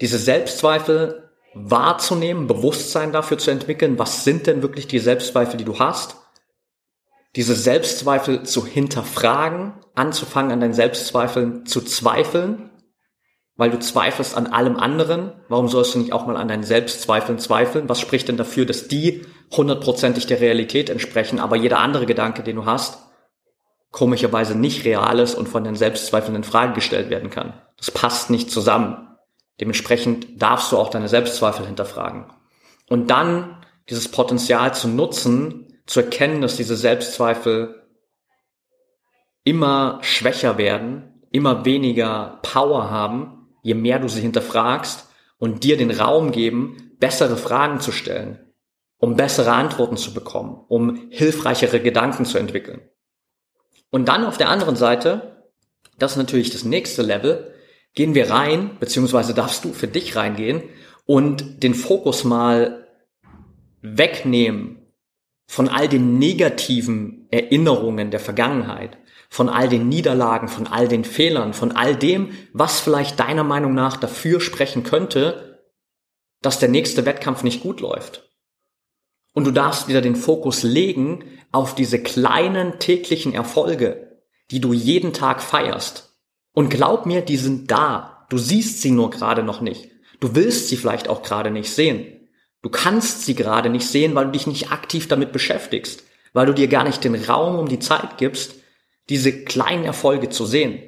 Diese 0.00 0.18
Selbstzweifel 0.18 1.30
wahrzunehmen, 1.54 2.46
Bewusstsein 2.46 3.12
dafür 3.12 3.38
zu 3.38 3.50
entwickeln, 3.50 3.98
was 3.98 4.24
sind 4.24 4.46
denn 4.46 4.62
wirklich 4.62 4.88
die 4.88 4.98
Selbstzweifel, 4.98 5.56
die 5.56 5.64
du 5.64 5.78
hast? 5.78 6.16
Diese 7.36 7.54
Selbstzweifel 7.54 8.44
zu 8.44 8.66
hinterfragen, 8.66 9.74
anzufangen 9.94 10.52
an 10.52 10.60
deinen 10.60 10.74
Selbstzweifeln 10.74 11.66
zu 11.66 11.80
zweifeln, 11.80 12.70
weil 13.56 13.70
du 13.70 13.78
zweifelst 13.78 14.36
an 14.36 14.48
allem 14.48 14.76
anderen. 14.76 15.32
Warum 15.48 15.68
sollst 15.68 15.94
du 15.94 16.00
nicht 16.00 16.12
auch 16.12 16.26
mal 16.26 16.36
an 16.36 16.48
deinen 16.48 16.64
Selbstzweifeln 16.64 17.38
zweifeln? 17.38 17.88
Was 17.88 18.00
spricht 18.00 18.28
denn 18.28 18.36
dafür, 18.36 18.66
dass 18.66 18.88
die 18.88 19.24
hundertprozentig 19.52 20.26
der 20.26 20.40
Realität 20.40 20.90
entsprechen, 20.90 21.38
aber 21.38 21.56
jeder 21.56 21.78
andere 21.78 22.06
Gedanke, 22.06 22.42
den 22.42 22.56
du 22.56 22.66
hast, 22.66 22.98
komischerweise 23.90 24.56
nicht 24.56 24.84
real 24.84 25.20
ist 25.20 25.34
und 25.34 25.48
von 25.48 25.62
deinen 25.62 25.76
Selbstzweifeln 25.76 26.34
in 26.34 26.44
Frage 26.44 26.72
gestellt 26.72 27.10
werden 27.10 27.30
kann? 27.30 27.54
Das 27.76 27.92
passt 27.92 28.30
nicht 28.30 28.50
zusammen. 28.50 29.13
Dementsprechend 29.60 30.42
darfst 30.42 30.72
du 30.72 30.78
auch 30.78 30.90
deine 30.90 31.08
Selbstzweifel 31.08 31.66
hinterfragen. 31.66 32.26
Und 32.88 33.10
dann 33.10 33.64
dieses 33.88 34.10
Potenzial 34.10 34.74
zu 34.74 34.88
nutzen, 34.88 35.82
zu 35.86 36.00
erkennen, 36.00 36.40
dass 36.40 36.56
diese 36.56 36.76
Selbstzweifel 36.76 37.82
immer 39.44 39.98
schwächer 40.02 40.58
werden, 40.58 41.22
immer 41.30 41.64
weniger 41.64 42.40
Power 42.42 42.90
haben, 42.90 43.48
je 43.62 43.74
mehr 43.74 43.98
du 43.98 44.08
sie 44.08 44.22
hinterfragst 44.22 45.08
und 45.38 45.64
dir 45.64 45.76
den 45.76 45.90
Raum 45.90 46.32
geben, 46.32 46.96
bessere 46.98 47.36
Fragen 47.36 47.80
zu 47.80 47.92
stellen, 47.92 48.38
um 48.98 49.16
bessere 49.16 49.52
Antworten 49.52 49.96
zu 49.96 50.14
bekommen, 50.14 50.64
um 50.68 51.08
hilfreichere 51.10 51.80
Gedanken 51.80 52.24
zu 52.24 52.38
entwickeln. 52.38 52.80
Und 53.90 54.08
dann 54.08 54.24
auf 54.24 54.38
der 54.38 54.48
anderen 54.48 54.76
Seite, 54.76 55.44
das 55.98 56.12
ist 56.12 56.18
natürlich 56.18 56.50
das 56.50 56.64
nächste 56.64 57.02
Level, 57.02 57.53
gehen 57.94 58.14
wir 58.14 58.30
rein, 58.30 58.76
beziehungsweise 58.80 59.34
darfst 59.34 59.64
du 59.64 59.72
für 59.72 59.88
dich 59.88 60.16
reingehen 60.16 60.62
und 61.06 61.62
den 61.62 61.74
Fokus 61.74 62.24
mal 62.24 62.88
wegnehmen 63.82 64.78
von 65.46 65.68
all 65.68 65.88
den 65.88 66.18
negativen 66.18 67.26
Erinnerungen 67.30 68.10
der 68.10 68.20
Vergangenheit, 68.20 68.96
von 69.28 69.48
all 69.48 69.68
den 69.68 69.88
Niederlagen, 69.88 70.48
von 70.48 70.66
all 70.66 70.88
den 70.88 71.04
Fehlern, 71.04 71.54
von 71.54 71.72
all 71.72 71.96
dem, 71.96 72.30
was 72.52 72.80
vielleicht 72.80 73.20
deiner 73.20 73.44
Meinung 73.44 73.74
nach 73.74 73.96
dafür 73.96 74.40
sprechen 74.40 74.84
könnte, 74.84 75.60
dass 76.40 76.58
der 76.58 76.68
nächste 76.68 77.04
Wettkampf 77.04 77.42
nicht 77.42 77.62
gut 77.62 77.80
läuft. 77.80 78.30
Und 79.32 79.44
du 79.46 79.50
darfst 79.50 79.88
wieder 79.88 80.00
den 80.00 80.16
Fokus 80.16 80.62
legen 80.62 81.24
auf 81.52 81.74
diese 81.74 82.00
kleinen 82.02 82.78
täglichen 82.78 83.34
Erfolge, 83.34 84.20
die 84.50 84.60
du 84.60 84.72
jeden 84.72 85.12
Tag 85.12 85.42
feierst. 85.42 86.13
Und 86.54 86.70
glaub 86.70 87.04
mir, 87.04 87.20
die 87.20 87.36
sind 87.36 87.70
da. 87.70 88.26
Du 88.30 88.38
siehst 88.38 88.80
sie 88.80 88.92
nur 88.92 89.10
gerade 89.10 89.42
noch 89.42 89.60
nicht. 89.60 89.90
Du 90.20 90.34
willst 90.34 90.68
sie 90.68 90.76
vielleicht 90.76 91.08
auch 91.08 91.22
gerade 91.22 91.50
nicht 91.50 91.70
sehen. 91.70 92.28
Du 92.62 92.70
kannst 92.70 93.26
sie 93.26 93.34
gerade 93.34 93.68
nicht 93.68 93.86
sehen, 93.86 94.14
weil 94.14 94.26
du 94.26 94.32
dich 94.32 94.46
nicht 94.46 94.72
aktiv 94.72 95.06
damit 95.06 95.32
beschäftigst, 95.32 96.04
weil 96.32 96.46
du 96.46 96.54
dir 96.54 96.68
gar 96.68 96.84
nicht 96.84 97.04
den 97.04 97.14
Raum 97.14 97.58
um 97.58 97.68
die 97.68 97.80
Zeit 97.80 98.16
gibst, 98.16 98.54
diese 99.10 99.44
kleinen 99.44 99.84
Erfolge 99.84 100.30
zu 100.30 100.46
sehen. 100.46 100.82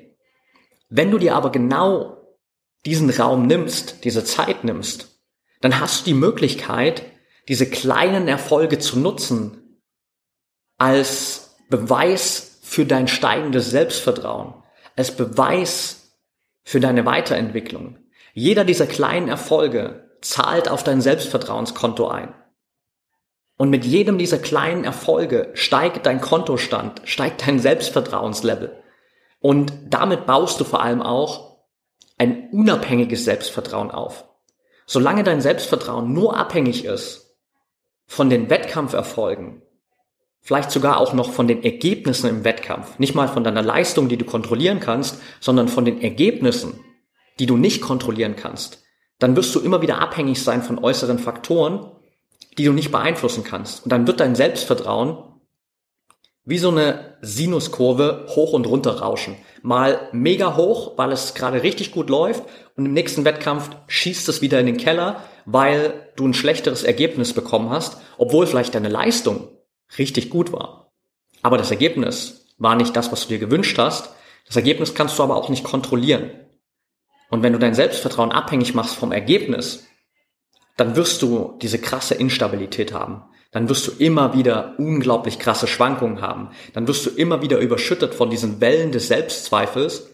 Wenn 0.88 1.10
du 1.10 1.18
dir 1.18 1.34
aber 1.34 1.50
genau 1.50 2.16
diesen 2.86 3.10
Raum 3.10 3.46
nimmst, 3.46 4.04
diese 4.04 4.24
Zeit 4.24 4.64
nimmst, 4.64 5.20
dann 5.60 5.80
hast 5.80 6.00
du 6.00 6.04
die 6.06 6.14
Möglichkeit, 6.14 7.02
diese 7.48 7.68
kleinen 7.68 8.28
Erfolge 8.28 8.78
zu 8.78 8.98
nutzen 8.98 9.82
als 10.78 11.56
Beweis 11.68 12.60
für 12.62 12.86
dein 12.86 13.08
steigendes 13.08 13.70
Selbstvertrauen, 13.70 14.54
als 14.96 15.14
Beweis 15.14 16.18
für 16.64 16.80
deine 16.80 17.06
Weiterentwicklung. 17.06 17.98
Jeder 18.34 18.64
dieser 18.64 18.86
kleinen 18.86 19.28
Erfolge 19.28 20.10
zahlt 20.20 20.68
auf 20.68 20.82
dein 20.82 21.00
Selbstvertrauenskonto 21.00 22.08
ein. 22.08 22.34
Und 23.56 23.70
mit 23.70 23.84
jedem 23.84 24.18
dieser 24.18 24.38
kleinen 24.38 24.84
Erfolge 24.84 25.50
steigt 25.54 26.04
dein 26.04 26.20
Kontostand, 26.20 27.00
steigt 27.04 27.46
dein 27.46 27.58
Selbstvertrauenslevel. 27.58 28.82
Und 29.40 29.72
damit 29.88 30.26
baust 30.26 30.60
du 30.60 30.64
vor 30.64 30.82
allem 30.82 31.00
auch 31.00 31.58
ein 32.18 32.50
unabhängiges 32.50 33.24
Selbstvertrauen 33.24 33.90
auf. 33.90 34.28
Solange 34.86 35.24
dein 35.24 35.40
Selbstvertrauen 35.40 36.12
nur 36.12 36.36
abhängig 36.36 36.84
ist 36.84 37.36
von 38.06 38.30
den 38.30 38.50
Wettkampferfolgen, 38.50 39.62
vielleicht 40.46 40.70
sogar 40.70 41.00
auch 41.00 41.12
noch 41.12 41.32
von 41.32 41.48
den 41.48 41.64
Ergebnissen 41.64 42.30
im 42.30 42.44
Wettkampf, 42.44 43.00
nicht 43.00 43.16
mal 43.16 43.26
von 43.26 43.42
deiner 43.42 43.62
Leistung, 43.62 44.08
die 44.08 44.16
du 44.16 44.24
kontrollieren 44.24 44.78
kannst, 44.78 45.20
sondern 45.40 45.66
von 45.66 45.84
den 45.84 46.00
Ergebnissen, 46.00 46.78
die 47.40 47.46
du 47.46 47.56
nicht 47.56 47.82
kontrollieren 47.82 48.36
kannst, 48.36 48.84
dann 49.18 49.34
wirst 49.34 49.52
du 49.56 49.60
immer 49.60 49.82
wieder 49.82 50.00
abhängig 50.00 50.40
sein 50.40 50.62
von 50.62 50.78
äußeren 50.78 51.18
Faktoren, 51.18 51.90
die 52.58 52.64
du 52.64 52.72
nicht 52.72 52.92
beeinflussen 52.92 53.42
kannst. 53.42 53.82
Und 53.82 53.90
dann 53.90 54.06
wird 54.06 54.20
dein 54.20 54.36
Selbstvertrauen 54.36 55.18
wie 56.44 56.58
so 56.58 56.70
eine 56.70 57.16
Sinuskurve 57.22 58.26
hoch 58.28 58.52
und 58.52 58.68
runter 58.68 59.00
rauschen. 59.00 59.34
Mal 59.62 60.08
mega 60.12 60.56
hoch, 60.56 60.92
weil 60.96 61.10
es 61.10 61.34
gerade 61.34 61.64
richtig 61.64 61.90
gut 61.90 62.08
läuft 62.08 62.44
und 62.76 62.86
im 62.86 62.92
nächsten 62.92 63.24
Wettkampf 63.24 63.70
schießt 63.88 64.28
es 64.28 64.42
wieder 64.42 64.60
in 64.60 64.66
den 64.66 64.76
Keller, 64.76 65.24
weil 65.44 66.12
du 66.14 66.24
ein 66.24 66.34
schlechteres 66.34 66.84
Ergebnis 66.84 67.32
bekommen 67.32 67.70
hast, 67.70 68.00
obwohl 68.16 68.46
vielleicht 68.46 68.76
deine 68.76 68.90
Leistung 68.90 69.48
richtig 69.98 70.30
gut 70.30 70.52
war. 70.52 70.92
Aber 71.42 71.58
das 71.58 71.70
Ergebnis 71.70 72.46
war 72.58 72.74
nicht 72.74 72.96
das, 72.96 73.12
was 73.12 73.22
du 73.22 73.28
dir 73.28 73.38
gewünscht 73.38 73.78
hast. 73.78 74.10
Das 74.46 74.56
Ergebnis 74.56 74.94
kannst 74.94 75.18
du 75.18 75.22
aber 75.22 75.36
auch 75.36 75.48
nicht 75.48 75.64
kontrollieren. 75.64 76.30
Und 77.30 77.42
wenn 77.42 77.52
du 77.52 77.58
dein 77.58 77.74
Selbstvertrauen 77.74 78.32
abhängig 78.32 78.74
machst 78.74 78.96
vom 78.96 79.12
Ergebnis, 79.12 79.86
dann 80.76 80.96
wirst 80.96 81.22
du 81.22 81.58
diese 81.62 81.78
krasse 81.78 82.14
Instabilität 82.14 82.92
haben. 82.92 83.24
Dann 83.50 83.68
wirst 83.68 83.86
du 83.86 83.92
immer 83.98 84.34
wieder 84.34 84.74
unglaublich 84.78 85.38
krasse 85.38 85.66
Schwankungen 85.66 86.20
haben. 86.20 86.50
Dann 86.74 86.86
wirst 86.86 87.06
du 87.06 87.10
immer 87.10 87.42
wieder 87.42 87.58
überschüttet 87.58 88.14
von 88.14 88.28
diesen 88.28 88.60
Wellen 88.60 88.92
des 88.92 89.08
Selbstzweifels, 89.08 90.10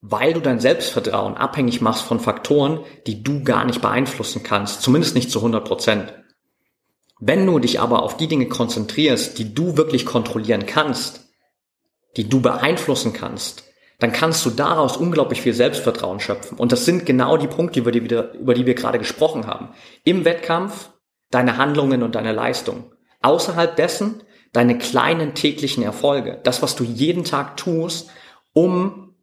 weil 0.00 0.34
du 0.34 0.40
dein 0.40 0.60
Selbstvertrauen 0.60 1.36
abhängig 1.36 1.80
machst 1.80 2.02
von 2.02 2.20
Faktoren, 2.20 2.80
die 3.06 3.22
du 3.22 3.42
gar 3.44 3.64
nicht 3.64 3.80
beeinflussen 3.80 4.42
kannst, 4.42 4.82
zumindest 4.82 5.14
nicht 5.14 5.30
zu 5.30 5.38
100 5.38 5.64
Prozent. 5.64 6.14
Wenn 7.20 7.46
du 7.46 7.58
dich 7.58 7.80
aber 7.80 8.02
auf 8.02 8.16
die 8.16 8.26
Dinge 8.26 8.48
konzentrierst, 8.48 9.38
die 9.38 9.54
du 9.54 9.76
wirklich 9.76 10.04
kontrollieren 10.04 10.66
kannst, 10.66 11.28
die 12.16 12.28
du 12.28 12.40
beeinflussen 12.40 13.12
kannst, 13.12 13.64
dann 14.00 14.12
kannst 14.12 14.44
du 14.44 14.50
daraus 14.50 14.96
unglaublich 14.96 15.40
viel 15.40 15.54
Selbstvertrauen 15.54 16.20
schöpfen. 16.20 16.58
Und 16.58 16.72
das 16.72 16.84
sind 16.84 17.06
genau 17.06 17.36
die 17.36 17.46
Punkte, 17.46 17.80
über 17.80 17.92
die, 17.92 18.08
wir, 18.10 18.32
über 18.32 18.54
die 18.54 18.66
wir 18.66 18.74
gerade 18.74 18.98
gesprochen 18.98 19.46
haben. 19.46 19.68
Im 20.02 20.24
Wettkampf 20.24 20.90
deine 21.30 21.56
Handlungen 21.56 22.02
und 22.02 22.14
deine 22.14 22.32
Leistung. 22.32 22.92
Außerhalb 23.22 23.76
dessen 23.76 24.22
deine 24.52 24.78
kleinen 24.78 25.34
täglichen 25.34 25.82
Erfolge. 25.82 26.40
Das, 26.44 26.62
was 26.62 26.76
du 26.76 26.84
jeden 26.84 27.24
Tag 27.24 27.56
tust, 27.56 28.10
um 28.52 29.14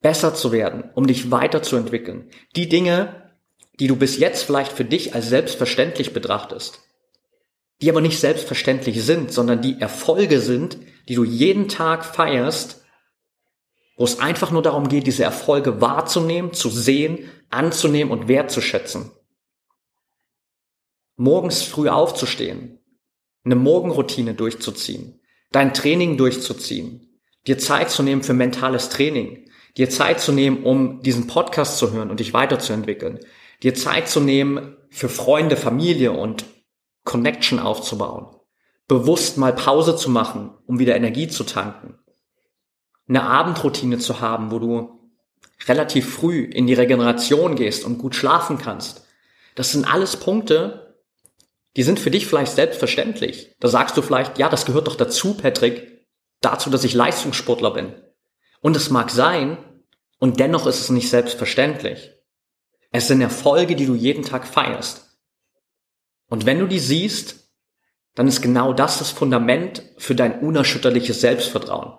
besser 0.00 0.34
zu 0.34 0.52
werden, 0.52 0.90
um 0.94 1.06
dich 1.06 1.30
weiterzuentwickeln. 1.30 2.30
Die 2.56 2.68
Dinge, 2.68 3.30
die 3.78 3.86
du 3.86 3.96
bis 3.96 4.18
jetzt 4.18 4.42
vielleicht 4.42 4.72
für 4.72 4.84
dich 4.84 5.14
als 5.14 5.28
selbstverständlich 5.28 6.12
betrachtest 6.12 6.80
die 7.82 7.90
aber 7.90 8.00
nicht 8.00 8.20
selbstverständlich 8.20 9.02
sind, 9.02 9.32
sondern 9.32 9.60
die 9.60 9.80
Erfolge 9.80 10.40
sind, 10.40 10.78
die 11.08 11.16
du 11.16 11.24
jeden 11.24 11.68
Tag 11.68 12.04
feierst, 12.04 12.84
wo 13.96 14.04
es 14.04 14.20
einfach 14.20 14.52
nur 14.52 14.62
darum 14.62 14.88
geht, 14.88 15.08
diese 15.08 15.24
Erfolge 15.24 15.80
wahrzunehmen, 15.80 16.52
zu 16.52 16.70
sehen, 16.70 17.28
anzunehmen 17.50 18.12
und 18.12 18.28
wertzuschätzen. 18.28 19.10
Morgens 21.16 21.62
früh 21.62 21.88
aufzustehen, 21.88 22.78
eine 23.44 23.56
Morgenroutine 23.56 24.34
durchzuziehen, 24.34 25.20
dein 25.50 25.74
Training 25.74 26.16
durchzuziehen, 26.16 27.18
dir 27.48 27.58
Zeit 27.58 27.90
zu 27.90 28.04
nehmen 28.04 28.22
für 28.22 28.32
mentales 28.32 28.90
Training, 28.90 29.50
dir 29.76 29.90
Zeit 29.90 30.20
zu 30.20 30.30
nehmen, 30.30 30.62
um 30.62 31.02
diesen 31.02 31.26
Podcast 31.26 31.78
zu 31.78 31.90
hören 31.90 32.10
und 32.10 32.20
dich 32.20 32.32
weiterzuentwickeln, 32.32 33.18
dir 33.64 33.74
Zeit 33.74 34.08
zu 34.08 34.20
nehmen 34.20 34.76
für 34.88 35.08
Freunde, 35.08 35.56
Familie 35.56 36.12
und 36.12 36.44
Connection 37.04 37.58
aufzubauen, 37.58 38.36
bewusst 38.88 39.38
mal 39.38 39.54
Pause 39.54 39.96
zu 39.96 40.10
machen, 40.10 40.50
um 40.66 40.78
wieder 40.78 40.96
Energie 40.96 41.28
zu 41.28 41.44
tanken, 41.44 41.98
eine 43.08 43.22
Abendroutine 43.22 43.98
zu 43.98 44.20
haben, 44.20 44.50
wo 44.50 44.58
du 44.58 45.00
relativ 45.66 46.12
früh 46.14 46.44
in 46.44 46.66
die 46.66 46.74
Regeneration 46.74 47.56
gehst 47.56 47.84
und 47.84 47.98
gut 47.98 48.14
schlafen 48.14 48.58
kannst. 48.58 49.06
Das 49.54 49.72
sind 49.72 49.92
alles 49.92 50.16
Punkte, 50.16 50.96
die 51.76 51.82
sind 51.82 51.98
für 51.98 52.10
dich 52.10 52.26
vielleicht 52.26 52.52
selbstverständlich. 52.52 53.54
Da 53.60 53.68
sagst 53.68 53.96
du 53.96 54.02
vielleicht, 54.02 54.38
ja, 54.38 54.48
das 54.48 54.66
gehört 54.66 54.86
doch 54.86 54.96
dazu, 54.96 55.34
Patrick, 55.34 56.06
dazu, 56.40 56.70
dass 56.70 56.84
ich 56.84 56.94
Leistungssportler 56.94 57.70
bin. 57.72 57.94
Und 58.60 58.76
es 58.76 58.90
mag 58.90 59.10
sein, 59.10 59.58
und 60.18 60.38
dennoch 60.38 60.68
ist 60.68 60.80
es 60.80 60.90
nicht 60.90 61.10
selbstverständlich. 61.10 62.12
Es 62.92 63.08
sind 63.08 63.20
Erfolge, 63.20 63.74
die 63.74 63.86
du 63.86 63.94
jeden 63.94 64.22
Tag 64.22 64.46
feierst. 64.46 65.01
Und 66.32 66.46
wenn 66.46 66.60
du 66.60 66.66
die 66.66 66.78
siehst, 66.78 67.50
dann 68.14 68.26
ist 68.26 68.40
genau 68.40 68.72
das 68.72 68.98
das 68.98 69.10
Fundament 69.10 69.82
für 69.98 70.14
dein 70.14 70.40
unerschütterliches 70.40 71.20
Selbstvertrauen, 71.20 71.92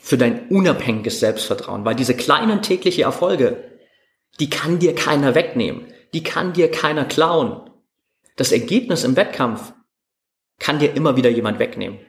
für 0.00 0.18
dein 0.18 0.48
unabhängiges 0.48 1.20
Selbstvertrauen, 1.20 1.84
weil 1.84 1.94
diese 1.94 2.16
kleinen 2.16 2.62
täglichen 2.62 3.04
Erfolge, 3.04 3.62
die 4.40 4.50
kann 4.50 4.80
dir 4.80 4.96
keiner 4.96 5.36
wegnehmen, 5.36 5.86
die 6.12 6.24
kann 6.24 6.52
dir 6.54 6.72
keiner 6.72 7.04
klauen. 7.04 7.70
Das 8.34 8.50
Ergebnis 8.50 9.04
im 9.04 9.14
Wettkampf 9.14 9.72
kann 10.58 10.80
dir 10.80 10.96
immer 10.96 11.16
wieder 11.16 11.30
jemand 11.30 11.60
wegnehmen. 11.60 12.00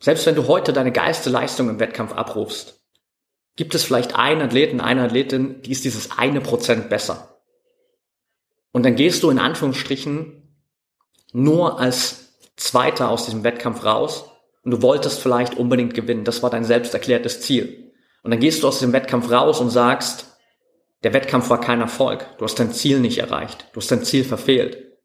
Selbst 0.00 0.24
wenn 0.24 0.36
du 0.36 0.48
heute 0.48 0.72
deine 0.72 0.90
geiste 0.90 1.28
Leistung 1.28 1.68
im 1.68 1.80
Wettkampf 1.80 2.14
abrufst, 2.14 2.82
gibt 3.56 3.74
es 3.74 3.84
vielleicht 3.84 4.16
einen 4.16 4.40
Athleten, 4.40 4.80
eine 4.80 5.02
Athletin, 5.02 5.60
die 5.60 5.72
ist 5.72 5.84
dieses 5.84 6.16
eine 6.16 6.40
Prozent 6.40 6.88
besser. 6.88 7.42
Und 8.72 8.84
dann 8.84 8.96
gehst 8.96 9.22
du 9.22 9.28
in 9.28 9.38
Anführungsstrichen 9.38 10.44
nur 11.32 11.78
als 11.78 12.34
Zweiter 12.56 13.10
aus 13.10 13.26
diesem 13.26 13.44
Wettkampf 13.44 13.84
raus 13.84 14.30
und 14.64 14.70
du 14.70 14.82
wolltest 14.82 15.20
vielleicht 15.20 15.56
unbedingt 15.56 15.94
gewinnen. 15.94 16.24
Das 16.24 16.42
war 16.42 16.50
dein 16.50 16.64
selbst 16.64 16.94
erklärtes 16.94 17.40
Ziel. 17.40 17.92
Und 18.22 18.30
dann 18.30 18.40
gehst 18.40 18.62
du 18.62 18.68
aus 18.68 18.80
dem 18.80 18.92
Wettkampf 18.92 19.30
raus 19.30 19.60
und 19.60 19.70
sagst, 19.70 20.26
der 21.04 21.12
Wettkampf 21.12 21.50
war 21.50 21.60
kein 21.60 21.80
Erfolg. 21.80 22.26
Du 22.38 22.44
hast 22.44 22.58
dein 22.58 22.72
Ziel 22.72 22.98
nicht 22.98 23.18
erreicht. 23.18 23.68
Du 23.72 23.80
hast 23.80 23.90
dein 23.90 24.02
Ziel 24.02 24.24
verfehlt. 24.24 24.98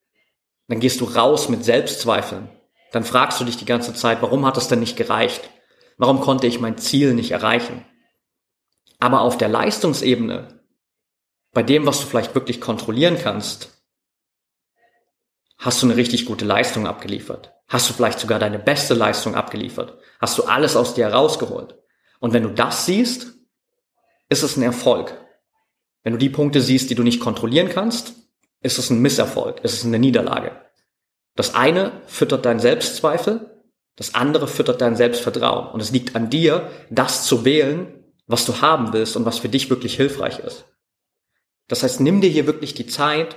Dann 0.68 0.80
gehst 0.80 1.01
du 1.01 1.06
raus 1.06 1.50
mit 1.50 1.63
Selbstzweifeln. 1.63 2.50
Dann 2.92 3.04
fragst 3.04 3.40
du 3.40 3.46
dich 3.46 3.58
die 3.58 3.66
ganze 3.66 3.94
Zeit, 3.94 4.22
warum 4.22 4.46
hat 4.46 4.58
es 4.58 4.68
denn 4.68 4.80
nicht 4.80 4.98
gereicht? 4.98 5.50
Warum 5.98 6.22
konnte 6.22 6.48
ich 6.48 6.60
mein 6.60 6.78
Ziel 6.78 7.13
nicht 7.13 7.32
erreichen? 7.32 7.86
Aber 9.00 9.22
auf 9.22 9.38
der 9.38 9.50
Leistungsebene, 9.50 10.62
bei 11.54 11.62
dem, 11.62 11.86
was 11.86 12.00
du 12.00 12.08
vielleicht 12.08 12.34
wirklich 12.34 12.62
kontrollieren 12.62 13.18
kannst, 13.22 13.81
hast 15.62 15.82
du 15.82 15.86
eine 15.86 15.96
richtig 15.96 16.25
gute 16.25 16.44
Leistung 16.44 16.88
abgeliefert. 16.88 17.53
Hast 17.68 17.88
du 17.88 17.94
vielleicht 17.94 18.20
sogar 18.20 18.39
deine 18.39 18.60
beste 18.60 18.96
Leistung 18.96 19.36
abgeliefert. 19.36 19.98
Hast 20.20 20.38
du 20.38 20.44
alles 20.44 20.75
aus 20.75 20.96
dir 20.96 21.06
herausgeholt. 21.06 21.77
Und 22.20 22.34
wenn 22.34 22.44
du 22.44 22.50
das 22.50 22.88
siehst, 22.88 23.27
ist 24.27 24.41
es 24.44 24.58
ein 24.58 24.63
Erfolg. 24.63 25.15
Wenn 26.03 26.13
du 26.13 26.20
die 26.20 26.30
Punkte 26.30 26.62
siehst, 26.62 26.89
die 26.89 26.96
du 26.96 27.03
nicht 27.03 27.20
kontrollieren 27.20 27.70
kannst, 27.70 28.13
ist 28.62 28.80
es 28.80 28.89
ein 28.89 29.01
Misserfolg, 29.01 29.63
ist 29.63 29.74
es 29.74 29.86
eine 29.86 30.00
Niederlage. 30.00 30.60
Das 31.36 31.53
eine 31.53 32.01
füttert 32.08 32.46
deinen 32.46 32.60
Selbstzweifel, 32.60 33.63
das 33.96 34.15
andere 34.15 34.48
füttert 34.48 34.82
dein 34.82 34.96
Selbstvertrauen. 34.96 35.68
Und 35.68 35.80
es 35.80 35.91
liegt 35.91 36.15
an 36.15 36.32
dir, 36.32 36.72
das 36.89 37.25
zu 37.25 37.46
wählen, 37.46 38.03
was 38.25 38.46
du 38.46 38.62
haben 38.62 38.94
willst 38.94 39.15
und 39.15 39.25
was 39.25 39.38
für 39.38 39.50
dich 39.50 39.70
wirklich 39.70 39.96
hilfreich 39.96 40.39
ist. 40.39 40.65
Das 41.68 41.84
heißt, 41.84 42.00
nimm 42.00 42.20
dir 42.20 42.32
hier 42.32 42.48
wirklich 42.48 42.74
die 42.74 42.88
Zeit, 42.88 43.36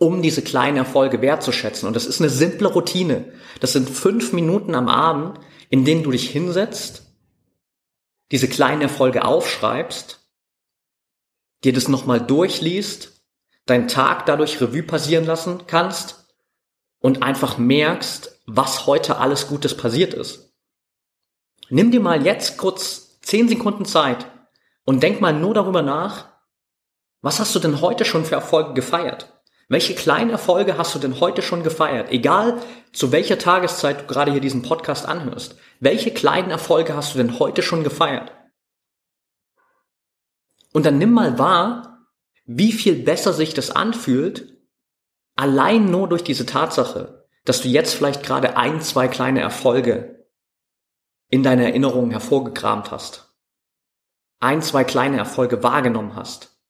um 0.00 0.22
diese 0.22 0.40
kleinen 0.40 0.78
Erfolge 0.78 1.20
wertzuschätzen. 1.20 1.86
Und 1.86 1.94
das 1.94 2.06
ist 2.06 2.20
eine 2.20 2.30
simple 2.30 2.68
Routine. 2.68 3.32
Das 3.60 3.74
sind 3.74 3.88
fünf 3.88 4.32
Minuten 4.32 4.74
am 4.74 4.88
Abend, 4.88 5.38
in 5.68 5.84
denen 5.84 6.02
du 6.02 6.10
dich 6.10 6.30
hinsetzt, 6.30 7.12
diese 8.32 8.48
kleinen 8.48 8.80
Erfolge 8.80 9.26
aufschreibst, 9.26 10.26
dir 11.64 11.74
das 11.74 11.88
nochmal 11.88 12.18
durchliest, 12.18 13.26
deinen 13.66 13.88
Tag 13.88 14.24
dadurch 14.24 14.58
Revue 14.62 14.82
passieren 14.82 15.26
lassen 15.26 15.66
kannst 15.66 16.26
und 16.98 17.22
einfach 17.22 17.58
merkst, 17.58 18.40
was 18.46 18.86
heute 18.86 19.18
alles 19.18 19.48
Gutes 19.48 19.76
passiert 19.76 20.14
ist. 20.14 20.54
Nimm 21.68 21.90
dir 21.90 22.00
mal 22.00 22.24
jetzt 22.24 22.56
kurz 22.56 23.20
Zehn 23.20 23.50
Sekunden 23.50 23.84
Zeit 23.84 24.26
und 24.84 25.02
denk 25.02 25.20
mal 25.20 25.34
nur 25.34 25.52
darüber 25.52 25.82
nach, 25.82 26.30
was 27.20 27.38
hast 27.38 27.54
du 27.54 27.58
denn 27.58 27.82
heute 27.82 28.06
schon 28.06 28.24
für 28.24 28.36
Erfolge 28.36 28.72
gefeiert? 28.72 29.39
Welche 29.70 29.94
kleinen 29.94 30.30
Erfolge 30.30 30.78
hast 30.78 30.96
du 30.96 30.98
denn 30.98 31.20
heute 31.20 31.42
schon 31.42 31.62
gefeiert? 31.62 32.10
Egal 32.10 32.60
zu 32.92 33.12
welcher 33.12 33.38
Tageszeit 33.38 34.00
du 34.00 34.06
gerade 34.06 34.32
hier 34.32 34.40
diesen 34.40 34.62
Podcast 34.62 35.06
anhörst. 35.06 35.54
Welche 35.78 36.12
kleinen 36.12 36.50
Erfolge 36.50 36.96
hast 36.96 37.14
du 37.14 37.18
denn 37.18 37.38
heute 37.38 37.62
schon 37.62 37.84
gefeiert? 37.84 38.32
Und 40.72 40.86
dann 40.86 40.98
nimm 40.98 41.12
mal 41.12 41.38
wahr, 41.38 42.08
wie 42.46 42.72
viel 42.72 42.96
besser 42.96 43.32
sich 43.32 43.54
das 43.54 43.70
anfühlt, 43.70 44.58
allein 45.36 45.84
nur 45.84 46.08
durch 46.08 46.24
diese 46.24 46.46
Tatsache, 46.46 47.28
dass 47.44 47.62
du 47.62 47.68
jetzt 47.68 47.94
vielleicht 47.94 48.24
gerade 48.24 48.56
ein, 48.56 48.80
zwei 48.80 49.06
kleine 49.06 49.40
Erfolge 49.40 50.26
in 51.28 51.44
deine 51.44 51.66
Erinnerungen 51.66 52.10
hervorgekramt 52.10 52.90
hast. 52.90 53.36
Ein, 54.40 54.62
zwei 54.62 54.82
kleine 54.82 55.18
Erfolge 55.18 55.62
wahrgenommen 55.62 56.16
hast. 56.16 56.60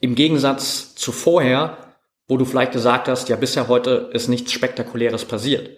Im 0.00 0.14
Gegensatz 0.14 0.94
zu 0.94 1.12
vorher, 1.12 1.89
wo 2.30 2.36
du 2.36 2.44
vielleicht 2.44 2.70
gesagt 2.70 3.08
hast, 3.08 3.28
ja, 3.28 3.34
bisher 3.34 3.66
heute 3.66 4.08
ist 4.12 4.28
nichts 4.28 4.52
Spektakuläres 4.52 5.24
passiert. 5.24 5.76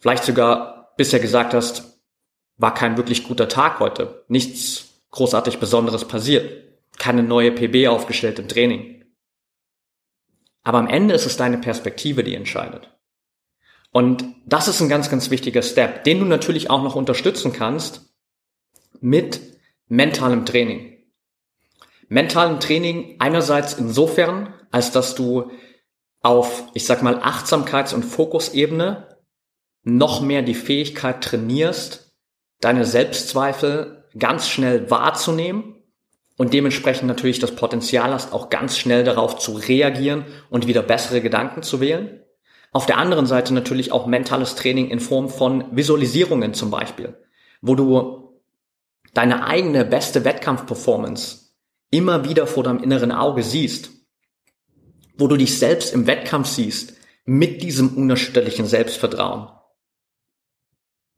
Vielleicht 0.00 0.24
sogar 0.24 0.92
bisher 0.96 1.20
gesagt 1.20 1.54
hast, 1.54 2.02
war 2.56 2.74
kein 2.74 2.96
wirklich 2.96 3.22
guter 3.22 3.46
Tag 3.46 3.78
heute. 3.78 4.24
Nichts 4.26 5.04
großartig 5.12 5.58
Besonderes 5.58 6.04
passiert. 6.04 6.74
Keine 6.98 7.22
neue 7.22 7.52
PB 7.52 7.86
aufgestellt 7.86 8.40
im 8.40 8.48
Training. 8.48 9.04
Aber 10.64 10.78
am 10.78 10.88
Ende 10.88 11.14
ist 11.14 11.24
es 11.24 11.36
deine 11.36 11.58
Perspektive, 11.58 12.24
die 12.24 12.34
entscheidet. 12.34 12.90
Und 13.92 14.24
das 14.44 14.66
ist 14.66 14.80
ein 14.80 14.88
ganz, 14.88 15.08
ganz 15.08 15.30
wichtiger 15.30 15.62
Step, 15.62 16.02
den 16.02 16.18
du 16.18 16.24
natürlich 16.24 16.68
auch 16.68 16.82
noch 16.82 16.96
unterstützen 16.96 17.52
kannst 17.52 18.12
mit 19.00 19.40
mentalem 19.86 20.46
Training. 20.46 20.98
Mentalem 22.08 22.58
Training 22.58 23.20
einerseits 23.20 23.74
insofern, 23.74 24.52
als 24.72 24.90
dass 24.90 25.14
du 25.14 25.52
auf, 26.26 26.64
ich 26.74 26.84
sag 26.84 27.02
mal, 27.02 27.20
Achtsamkeits- 27.20 27.94
und 27.94 28.04
Fokusebene 28.04 29.16
noch 29.84 30.20
mehr 30.20 30.42
die 30.42 30.54
Fähigkeit 30.54 31.22
trainierst, 31.22 32.12
deine 32.60 32.84
Selbstzweifel 32.84 34.04
ganz 34.18 34.48
schnell 34.48 34.90
wahrzunehmen 34.90 35.76
und 36.36 36.52
dementsprechend 36.52 37.06
natürlich 37.06 37.38
das 37.38 37.54
Potenzial 37.54 38.12
hast, 38.12 38.32
auch 38.32 38.50
ganz 38.50 38.76
schnell 38.76 39.04
darauf 39.04 39.38
zu 39.38 39.52
reagieren 39.52 40.24
und 40.50 40.66
wieder 40.66 40.82
bessere 40.82 41.20
Gedanken 41.20 41.62
zu 41.62 41.80
wählen. 41.80 42.22
Auf 42.72 42.86
der 42.86 42.98
anderen 42.98 43.26
Seite 43.26 43.54
natürlich 43.54 43.92
auch 43.92 44.06
mentales 44.06 44.56
Training 44.56 44.90
in 44.90 45.00
Form 45.00 45.28
von 45.28 45.64
Visualisierungen 45.76 46.54
zum 46.54 46.70
Beispiel, 46.70 47.16
wo 47.62 47.76
du 47.76 48.40
deine 49.14 49.46
eigene 49.46 49.84
beste 49.84 50.24
Wettkampfperformance 50.24 51.54
immer 51.90 52.28
wieder 52.28 52.48
vor 52.48 52.64
deinem 52.64 52.82
inneren 52.82 53.12
Auge 53.12 53.44
siehst, 53.44 53.95
wo 55.16 55.26
du 55.26 55.36
dich 55.36 55.58
selbst 55.58 55.92
im 55.92 56.06
Wettkampf 56.06 56.48
siehst 56.48 56.94
mit 57.24 57.62
diesem 57.62 57.96
unerschütterlichen 57.96 58.66
Selbstvertrauen. 58.66 59.48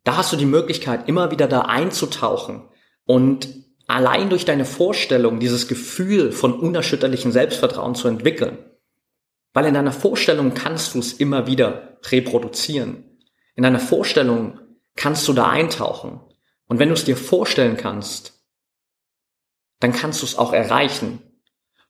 Da 0.05 0.17
hast 0.17 0.33
du 0.33 0.37
die 0.37 0.47
Möglichkeit, 0.47 1.09
immer 1.09 1.31
wieder 1.31 1.49
da 1.49 1.63
einzutauchen 1.63 2.63
und 3.05 3.49
allein 3.87 4.31
durch 4.31 4.45
deine 4.45 4.65
Vorstellung 4.65 5.41
dieses 5.41 5.69
Gefühl 5.69 6.33
von 6.33 6.59
unerschütterlichem 6.59 7.33
Selbstvertrauen 7.33 7.95
zu 7.95 8.09
entwickeln. 8.09 8.59
Weil 9.53 9.67
in 9.67 9.75
deiner 9.75 9.93
Vorstellung 9.93 10.55
kannst 10.55 10.95
du 10.95 11.01
es 11.01 11.13
immer 11.13 11.47
wieder 11.47 11.99
reproduzieren. 12.07 13.05
In 13.55 13.65
deiner 13.65 13.81
Vorstellung 13.81 14.61
kannst 14.95 15.27
du 15.29 15.33
da 15.33 15.49
eintauchen. 15.49 16.21
Und 16.69 16.79
wenn 16.79 16.89
du 16.89 16.95
es 16.95 17.05
dir 17.05 17.17
vorstellen 17.17 17.77
kannst, 17.77 18.45
dann 19.81 19.93
kannst 19.93 20.23
du 20.23 20.27
es 20.27 20.39
auch 20.39 20.53
erreichen. 20.53 21.21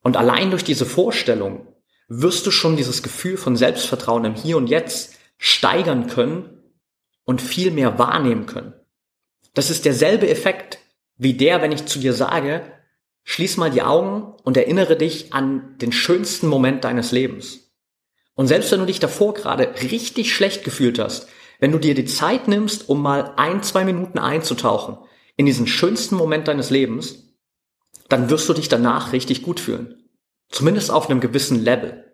Und 0.02 0.16
allein 0.16 0.50
durch 0.50 0.64
diese 0.64 0.86
Vorstellung 0.86 1.67
wirst 2.08 2.46
du 2.46 2.50
schon 2.50 2.76
dieses 2.76 3.02
Gefühl 3.02 3.36
von 3.36 3.56
Selbstvertrauen 3.56 4.24
im 4.24 4.34
Hier 4.34 4.56
und 4.56 4.66
Jetzt 4.66 5.14
steigern 5.36 6.08
können 6.08 6.62
und 7.24 7.40
viel 7.40 7.70
mehr 7.70 7.98
wahrnehmen 7.98 8.46
können. 8.46 8.72
Das 9.54 9.70
ist 9.70 9.84
derselbe 9.84 10.28
Effekt 10.28 10.78
wie 11.16 11.34
der, 11.34 11.62
wenn 11.62 11.72
ich 11.72 11.86
zu 11.86 11.98
dir 11.98 12.12
sage, 12.12 12.62
Schließ 13.30 13.58
mal 13.58 13.70
die 13.70 13.82
Augen 13.82 14.32
und 14.44 14.56
erinnere 14.56 14.96
dich 14.96 15.34
an 15.34 15.76
den 15.82 15.92
schönsten 15.92 16.46
Moment 16.46 16.84
deines 16.84 17.12
Lebens. 17.12 17.74
Und 18.34 18.46
selbst 18.46 18.72
wenn 18.72 18.80
du 18.80 18.86
dich 18.86 19.00
davor 19.00 19.34
gerade 19.34 19.70
richtig 19.82 20.34
schlecht 20.34 20.64
gefühlt 20.64 20.98
hast, 20.98 21.28
wenn 21.60 21.70
du 21.70 21.78
dir 21.78 21.94
die 21.94 22.06
Zeit 22.06 22.48
nimmst, 22.48 22.88
um 22.88 23.02
mal 23.02 23.34
ein, 23.36 23.62
zwei 23.62 23.84
Minuten 23.84 24.18
einzutauchen 24.18 24.96
in 25.36 25.44
diesen 25.44 25.66
schönsten 25.66 26.14
Moment 26.14 26.48
deines 26.48 26.70
Lebens, 26.70 27.34
dann 28.08 28.30
wirst 28.30 28.48
du 28.48 28.54
dich 28.54 28.70
danach 28.70 29.12
richtig 29.12 29.42
gut 29.42 29.60
fühlen. 29.60 30.07
Zumindest 30.48 30.90
auf 30.90 31.08
einem 31.08 31.20
gewissen 31.20 31.62
Level. 31.62 32.04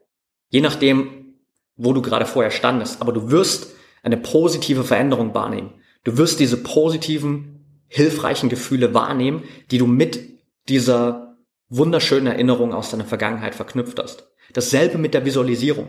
Je 0.48 0.60
nachdem, 0.60 1.36
wo 1.76 1.92
du 1.92 2.02
gerade 2.02 2.26
vorher 2.26 2.50
standest. 2.50 3.00
Aber 3.00 3.12
du 3.12 3.30
wirst 3.30 3.74
eine 4.02 4.16
positive 4.16 4.84
Veränderung 4.84 5.34
wahrnehmen. 5.34 5.74
Du 6.04 6.18
wirst 6.18 6.40
diese 6.40 6.62
positiven, 6.62 7.84
hilfreichen 7.88 8.48
Gefühle 8.48 8.92
wahrnehmen, 8.94 9.44
die 9.70 9.78
du 9.78 9.86
mit 9.86 10.20
dieser 10.68 11.36
wunderschönen 11.68 12.26
Erinnerung 12.26 12.72
aus 12.72 12.90
deiner 12.90 13.04
Vergangenheit 13.04 13.54
verknüpft 13.54 13.98
hast. 13.98 14.28
Dasselbe 14.52 14.98
mit 14.98 15.14
der 15.14 15.24
Visualisierung. 15.24 15.88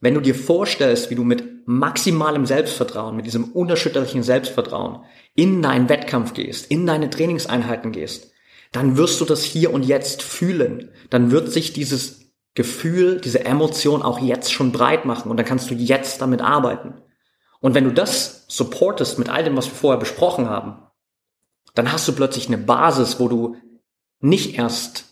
Wenn 0.00 0.14
du 0.14 0.20
dir 0.20 0.34
vorstellst, 0.34 1.10
wie 1.10 1.14
du 1.14 1.24
mit 1.24 1.66
maximalem 1.66 2.46
Selbstvertrauen, 2.46 3.16
mit 3.16 3.26
diesem 3.26 3.44
unerschütterlichen 3.52 4.22
Selbstvertrauen 4.22 5.04
in 5.34 5.60
deinen 5.60 5.90
Wettkampf 5.90 6.32
gehst, 6.32 6.70
in 6.70 6.86
deine 6.86 7.10
Trainingseinheiten 7.10 7.92
gehst, 7.92 8.29
dann 8.72 8.96
wirst 8.96 9.20
du 9.20 9.24
das 9.24 9.42
hier 9.42 9.72
und 9.72 9.84
jetzt 9.84 10.22
fühlen. 10.22 10.90
Dann 11.10 11.30
wird 11.30 11.50
sich 11.50 11.72
dieses 11.72 12.32
Gefühl, 12.54 13.20
diese 13.20 13.44
Emotion 13.44 14.02
auch 14.02 14.18
jetzt 14.18 14.52
schon 14.52 14.72
breit 14.72 15.04
machen 15.04 15.30
und 15.30 15.36
dann 15.36 15.46
kannst 15.46 15.70
du 15.70 15.74
jetzt 15.74 16.20
damit 16.20 16.40
arbeiten. 16.40 17.02
Und 17.60 17.74
wenn 17.74 17.84
du 17.84 17.92
das 17.92 18.46
supportest 18.48 19.18
mit 19.18 19.28
all 19.28 19.44
dem, 19.44 19.56
was 19.56 19.66
wir 19.66 19.74
vorher 19.74 20.00
besprochen 20.00 20.48
haben, 20.48 20.82
dann 21.74 21.92
hast 21.92 22.08
du 22.08 22.12
plötzlich 22.12 22.48
eine 22.48 22.58
Basis, 22.58 23.20
wo 23.20 23.28
du 23.28 23.56
nicht 24.20 24.58
erst 24.58 25.04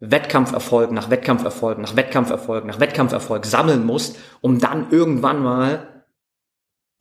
Wettkampferfolg 0.00 0.90
nach 0.90 1.10
Wettkampferfolg 1.10 1.78
nach 1.78 1.96
Wettkampferfolg 1.96 2.64
nach 2.64 2.80
Wettkampferfolg 2.80 3.46
sammeln 3.46 3.84
musst, 3.84 4.16
um 4.40 4.58
dann 4.58 4.90
irgendwann 4.90 5.42
mal 5.42 6.04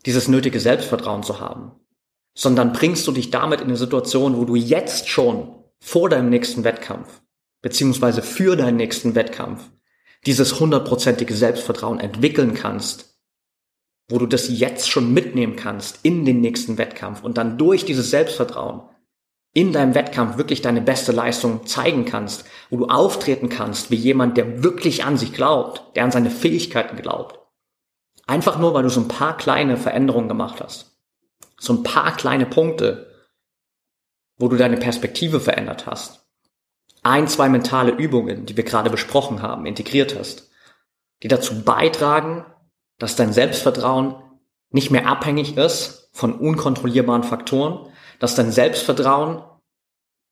dieses 0.06 0.28
nötige 0.28 0.60
Selbstvertrauen 0.60 1.24
zu 1.24 1.40
haben. 1.40 1.83
Sondern 2.36 2.74
bringst 2.74 3.08
du 3.08 3.12
dich 3.12 3.30
damit 3.30 3.62
in 3.62 3.68
eine 3.68 3.78
Situation, 3.78 4.38
wo 4.38 4.46
du 4.46 4.56
jetzt 4.56 5.08
schon 5.08 5.56
vor 5.80 6.10
deinem 6.10 6.30
nächsten 6.30 6.64
Wettkampf, 6.64 7.22
beziehungsweise 7.62 8.22
für 8.22 8.56
deinen 8.56 8.78
nächsten 8.78 9.16
Wettkampf, 9.16 9.70
dieses 10.26 10.60
hundertprozentige 10.60 11.36
Selbstvertrauen 11.36 12.00
entwickeln 12.00 12.54
kannst, 12.54 13.20
wo 14.10 14.18
du 14.18 14.26
das 14.26 14.48
jetzt 14.50 14.90
schon 14.90 15.14
mitnehmen 15.14 15.56
kannst 15.56 16.00
in 16.04 16.26
den 16.26 16.42
nächsten 16.42 16.78
Wettkampf 16.78 17.24
und 17.24 17.38
dann 17.38 17.58
durch 17.58 17.86
dieses 17.86 18.10
Selbstvertrauen 18.10 18.84
in 19.54 19.72
deinem 19.72 19.94
Wettkampf 19.94 20.38
wirklich 20.38 20.62
deine 20.62 20.82
beste 20.82 21.12
Leistung 21.12 21.66
zeigen 21.66 22.06
kannst, 22.06 22.46
wo 22.70 22.78
du 22.78 22.86
auftreten 22.88 23.50
kannst 23.50 23.92
wie 23.92 23.96
jemand, 23.96 24.36
der 24.36 24.64
wirklich 24.64 25.04
an 25.06 25.18
sich 25.18 25.34
glaubt, 25.34 25.96
der 25.96 26.04
an 26.04 26.12
seine 26.12 26.32
Fähigkeiten 26.32 26.98
glaubt. 26.98 27.40
Einfach 28.26 28.58
nur, 28.58 28.74
weil 28.74 28.84
du 28.84 28.90
so 28.90 29.02
ein 29.02 29.08
paar 29.08 29.38
kleine 29.38 29.78
Veränderungen 29.78 30.28
gemacht 30.28 30.60
hast. 30.62 30.93
So 31.64 31.72
ein 31.72 31.84
paar 31.84 32.14
kleine 32.18 32.46
Punkte, 32.46 33.10
wo 34.38 34.50
du 34.50 34.58
deine 34.58 34.76
Perspektive 34.76 35.40
verändert 35.40 35.86
hast. 35.86 36.28
Ein, 37.04 37.30
zwei 37.30 37.48
mentale 37.48 37.94
Übungen, 37.94 38.46
die 38.46 38.58
wir 38.58 38.66
gerade 38.66 38.90
besprochen 38.90 39.42
haben, 39.42 39.66
integriert 39.66 40.14
hast, 40.20 40.52
die 41.22 41.30
dazu 41.30 41.64
beitragen, 41.64 42.46
dass 43.00 43.16
dein 43.16 43.32
Selbstvertrauen 43.32 44.16
nicht 44.72 44.92
mehr 44.92 45.08
abhängig 45.08 45.56
ist 45.56 46.10
von 46.12 46.38
unkontrollierbaren 46.38 47.24
Faktoren, 47.24 47.90
dass 48.20 48.36
dein 48.36 48.52
Selbstvertrauen 48.52 49.42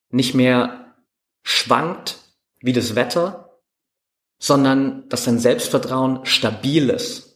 nicht 0.09 0.35
mehr 0.35 0.97
schwankt 1.43 2.17
wie 2.59 2.73
das 2.73 2.95
Wetter, 2.95 3.57
sondern 4.37 5.07
dass 5.07 5.23
dein 5.23 5.39
Selbstvertrauen 5.39 6.25
stabil 6.25 6.89
ist. 6.89 7.30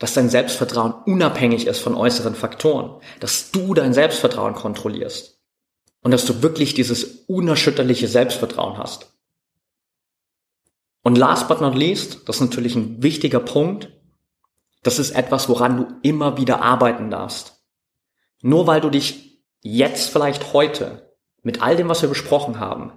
Dass 0.00 0.14
dein 0.14 0.28
Selbstvertrauen 0.28 0.92
unabhängig 1.06 1.68
ist 1.68 1.78
von 1.78 1.94
äußeren 1.94 2.34
Faktoren. 2.34 3.00
Dass 3.20 3.52
du 3.52 3.74
dein 3.74 3.94
Selbstvertrauen 3.94 4.54
kontrollierst. 4.54 5.40
Und 6.02 6.10
dass 6.10 6.24
du 6.24 6.42
wirklich 6.42 6.74
dieses 6.74 7.04
unerschütterliche 7.28 8.08
Selbstvertrauen 8.08 8.78
hast. 8.78 9.12
Und 11.02 11.16
last 11.16 11.46
but 11.46 11.60
not 11.60 11.76
least, 11.76 12.28
das 12.28 12.36
ist 12.36 12.42
natürlich 12.42 12.74
ein 12.74 13.02
wichtiger 13.02 13.40
Punkt, 13.40 13.90
das 14.82 14.98
ist 14.98 15.12
etwas, 15.12 15.48
woran 15.48 15.76
du 15.76 15.86
immer 16.02 16.36
wieder 16.36 16.62
arbeiten 16.62 17.10
darfst. 17.10 17.62
Nur 18.42 18.66
weil 18.66 18.80
du 18.80 18.90
dich 18.90 19.42
jetzt 19.60 20.10
vielleicht 20.10 20.52
heute 20.52 21.14
mit 21.42 21.62
all 21.62 21.76
dem, 21.76 21.88
was 21.88 22.02
wir 22.02 22.08
besprochen 22.08 22.58
haben, 22.58 22.92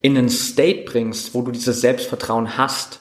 in 0.00 0.16
einen 0.16 0.30
State 0.30 0.84
bringst, 0.84 1.34
wo 1.34 1.42
du 1.42 1.52
dieses 1.52 1.80
Selbstvertrauen 1.80 2.56
hast, 2.56 3.00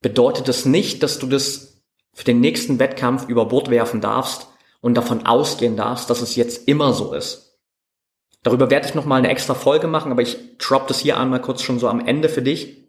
bedeutet 0.00 0.48
das 0.48 0.64
nicht, 0.64 1.02
dass 1.02 1.18
du 1.18 1.26
das 1.26 1.69
für 2.12 2.24
den 2.24 2.40
nächsten 2.40 2.78
Wettkampf 2.78 3.28
über 3.28 3.46
Bord 3.46 3.70
werfen 3.70 4.00
darfst 4.00 4.48
und 4.80 4.94
davon 4.94 5.26
ausgehen 5.26 5.76
darfst, 5.76 6.10
dass 6.10 6.22
es 6.22 6.36
jetzt 6.36 6.68
immer 6.68 6.92
so 6.92 7.12
ist. 7.12 7.58
Darüber 8.42 8.70
werde 8.70 8.88
ich 8.88 8.94
nochmal 8.94 9.18
eine 9.18 9.28
extra 9.28 9.54
Folge 9.54 9.86
machen, 9.86 10.12
aber 10.12 10.22
ich 10.22 10.56
drop 10.58 10.88
das 10.88 11.00
hier 11.00 11.18
einmal 11.18 11.42
kurz 11.42 11.62
schon 11.62 11.78
so 11.78 11.88
am 11.88 12.00
Ende 12.00 12.28
für 12.28 12.42
dich. 12.42 12.88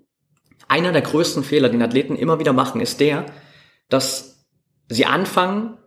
Einer 0.67 0.93
der 0.93 1.01
größten 1.01 1.43
Fehler, 1.43 1.69
den 1.69 1.81
Athleten 1.81 2.15
immer 2.15 2.39
wieder 2.39 2.53
machen, 2.53 2.79
ist 2.79 3.01
der, 3.01 3.25
dass 3.89 4.45
sie 4.87 5.05
anfangen, 5.05 5.77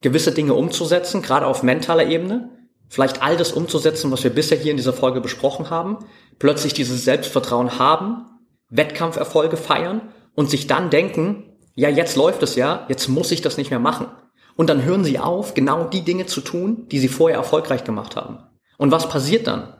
gewisse 0.00 0.32
Dinge 0.32 0.54
umzusetzen, 0.54 1.22
gerade 1.22 1.46
auf 1.46 1.62
mentaler 1.62 2.06
Ebene, 2.06 2.50
vielleicht 2.88 3.22
all 3.22 3.36
das 3.36 3.52
umzusetzen, 3.52 4.10
was 4.10 4.24
wir 4.24 4.30
bisher 4.30 4.58
hier 4.58 4.70
in 4.70 4.76
dieser 4.76 4.92
Folge 4.92 5.20
besprochen 5.20 5.70
haben, 5.70 5.98
plötzlich 6.38 6.72
dieses 6.72 7.04
Selbstvertrauen 7.04 7.78
haben, 7.78 8.26
Wettkampferfolge 8.68 9.58
feiern 9.58 10.12
und 10.34 10.48
sich 10.48 10.66
dann 10.66 10.88
denken, 10.88 11.51
ja, 11.74 11.88
jetzt 11.88 12.16
läuft 12.16 12.42
es 12.42 12.54
ja, 12.54 12.86
jetzt 12.88 13.08
muss 13.08 13.30
ich 13.30 13.40
das 13.40 13.56
nicht 13.56 13.70
mehr 13.70 13.80
machen. 13.80 14.08
Und 14.56 14.68
dann 14.68 14.84
hören 14.84 15.04
sie 15.04 15.18
auf, 15.18 15.54
genau 15.54 15.84
die 15.84 16.02
Dinge 16.02 16.26
zu 16.26 16.40
tun, 16.40 16.86
die 16.88 16.98
sie 16.98 17.08
vorher 17.08 17.38
erfolgreich 17.38 17.84
gemacht 17.84 18.16
haben. 18.16 18.38
Und 18.76 18.90
was 18.90 19.08
passiert 19.08 19.46
dann? 19.46 19.74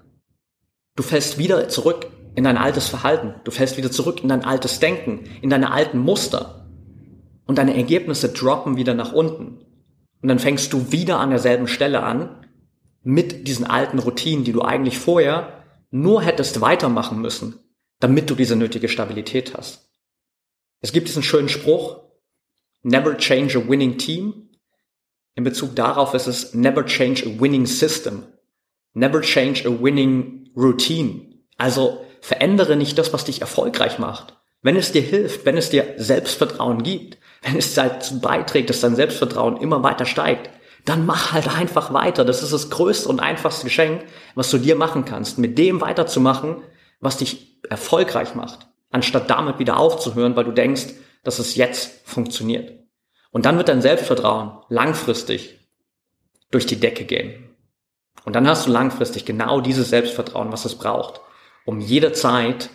Du 0.97 1.03
fällst 1.03 1.39
wieder 1.39 1.69
zurück 1.69 2.07
in 2.35 2.45
dein 2.45 2.57
altes 2.57 2.89
Verhalten. 2.89 3.35
Du 3.45 3.51
fällst 3.51 3.77
wieder 3.77 3.91
zurück 3.91 4.23
in 4.23 4.29
dein 4.29 4.45
altes 4.45 4.81
Denken, 4.81 5.25
in 5.43 5.51
deine 5.51 5.73
alten 5.73 5.99
Muster. 5.99 6.69
Und 7.47 7.59
deine 7.59 7.77
Ergebnisse 7.77 8.31
droppen 8.31 8.77
wieder 8.77 8.95
nach 8.95 9.13
unten. 9.13 9.59
Und 10.23 10.29
dann 10.29 10.39
fängst 10.39 10.73
du 10.73 10.93
wieder 10.93 11.19
an 11.19 11.31
derselben 11.31 11.69
Stelle 11.69 12.03
an 12.03 12.47
mit 13.03 13.49
diesen 13.49 13.67
alten 13.67 13.99
Routinen, 13.99 14.45
die 14.45 14.53
du 14.53 14.63
eigentlich 14.63 14.99
vorher 14.99 15.65
nur 15.91 16.23
hättest 16.23 16.61
weitermachen 16.61 17.21
müssen, 17.21 17.59
damit 18.01 18.31
du 18.31 18.35
diese 18.35 18.57
nötige 18.57 18.89
Stabilität 18.89 19.55
hast. 19.57 19.92
Es 20.83 20.93
gibt 20.93 21.09
diesen 21.09 21.23
schönen 21.23 21.49
Spruch, 21.49 22.01
never 22.83 23.17
change 23.17 23.57
a 23.57 23.69
winning 23.69 23.97
team. 23.97 24.51
In 25.35 25.45
Bezug 25.45 25.75
darauf 25.75 26.13
ist 26.13 26.27
es 26.27 26.53
never 26.53 26.85
change 26.85 27.25
a 27.25 27.41
winning 27.41 27.67
system. 27.67 28.25
Never 28.93 29.23
change 29.23 29.67
a 29.67 29.71
winning 29.71 30.51
routine. 30.55 31.39
Also 31.57 32.05
verändere 32.21 32.77
nicht 32.77 32.99
das, 32.99 33.13
was 33.13 33.25
dich 33.25 33.41
erfolgreich 33.41 33.99
macht. 33.99 34.37
Wenn 34.61 34.77
es 34.77 34.93
dir 34.93 35.03
hilft, 35.03 35.47
wenn 35.47 35.57
es 35.57 35.71
dir 35.71 35.95
Selbstvertrauen 35.97 36.83
gibt, 36.83 37.19
wenn 37.43 37.57
es 37.57 37.75
dazu 37.75 38.21
beiträgt, 38.21 38.69
dass 38.69 38.81
dein 38.81 38.97
Selbstvertrauen 38.97 39.57
immer 39.57 39.83
weiter 39.83 40.05
steigt, 40.05 40.51
dann 40.85 41.07
mach 41.07 41.33
halt 41.33 41.49
einfach 41.49 41.93
weiter. 41.93 42.25
Das 42.25 42.43
ist 42.43 42.53
das 42.53 42.71
größte 42.71 43.09
und 43.09 43.21
einfachste 43.21 43.65
Geschenk, 43.65 44.05
was 44.35 44.51
du 44.51 44.59
dir 44.59 44.77
machen 44.77 45.05
kannst, 45.05 45.39
mit 45.39 45.59
dem 45.59 45.81
weiterzumachen, 45.81 46.57
was 47.01 47.19
dich 47.19 47.61
erfolgreich 47.69 48.35
macht, 48.35 48.69
anstatt 48.93 49.29
damit 49.31 49.59
wieder 49.59 49.79
aufzuhören, 49.79 50.37
weil 50.37 50.45
du 50.45 50.53
denkst, 50.53 50.87
dass 51.25 51.39
es 51.39 51.57
jetzt 51.57 52.07
funktioniert. 52.07 52.73
Und 53.31 53.47
dann 53.47 53.57
wird 53.57 53.69
dein 53.69 53.83
Selbstvertrauen 53.83 54.59
langfristig 54.69 55.59
durch 56.51 56.67
die 56.67 56.79
Decke 56.79 57.05
gehen. 57.05 57.49
Und 58.25 58.37
dann 58.37 58.47
hast 58.47 58.67
du 58.67 58.71
langfristig 58.71 59.25
genau 59.25 59.61
dieses 59.61 59.89
Selbstvertrauen, 59.89 60.53
was 60.53 60.65
es 60.65 60.77
braucht, 60.77 61.21
um 61.65 61.81
jederzeit 61.81 62.71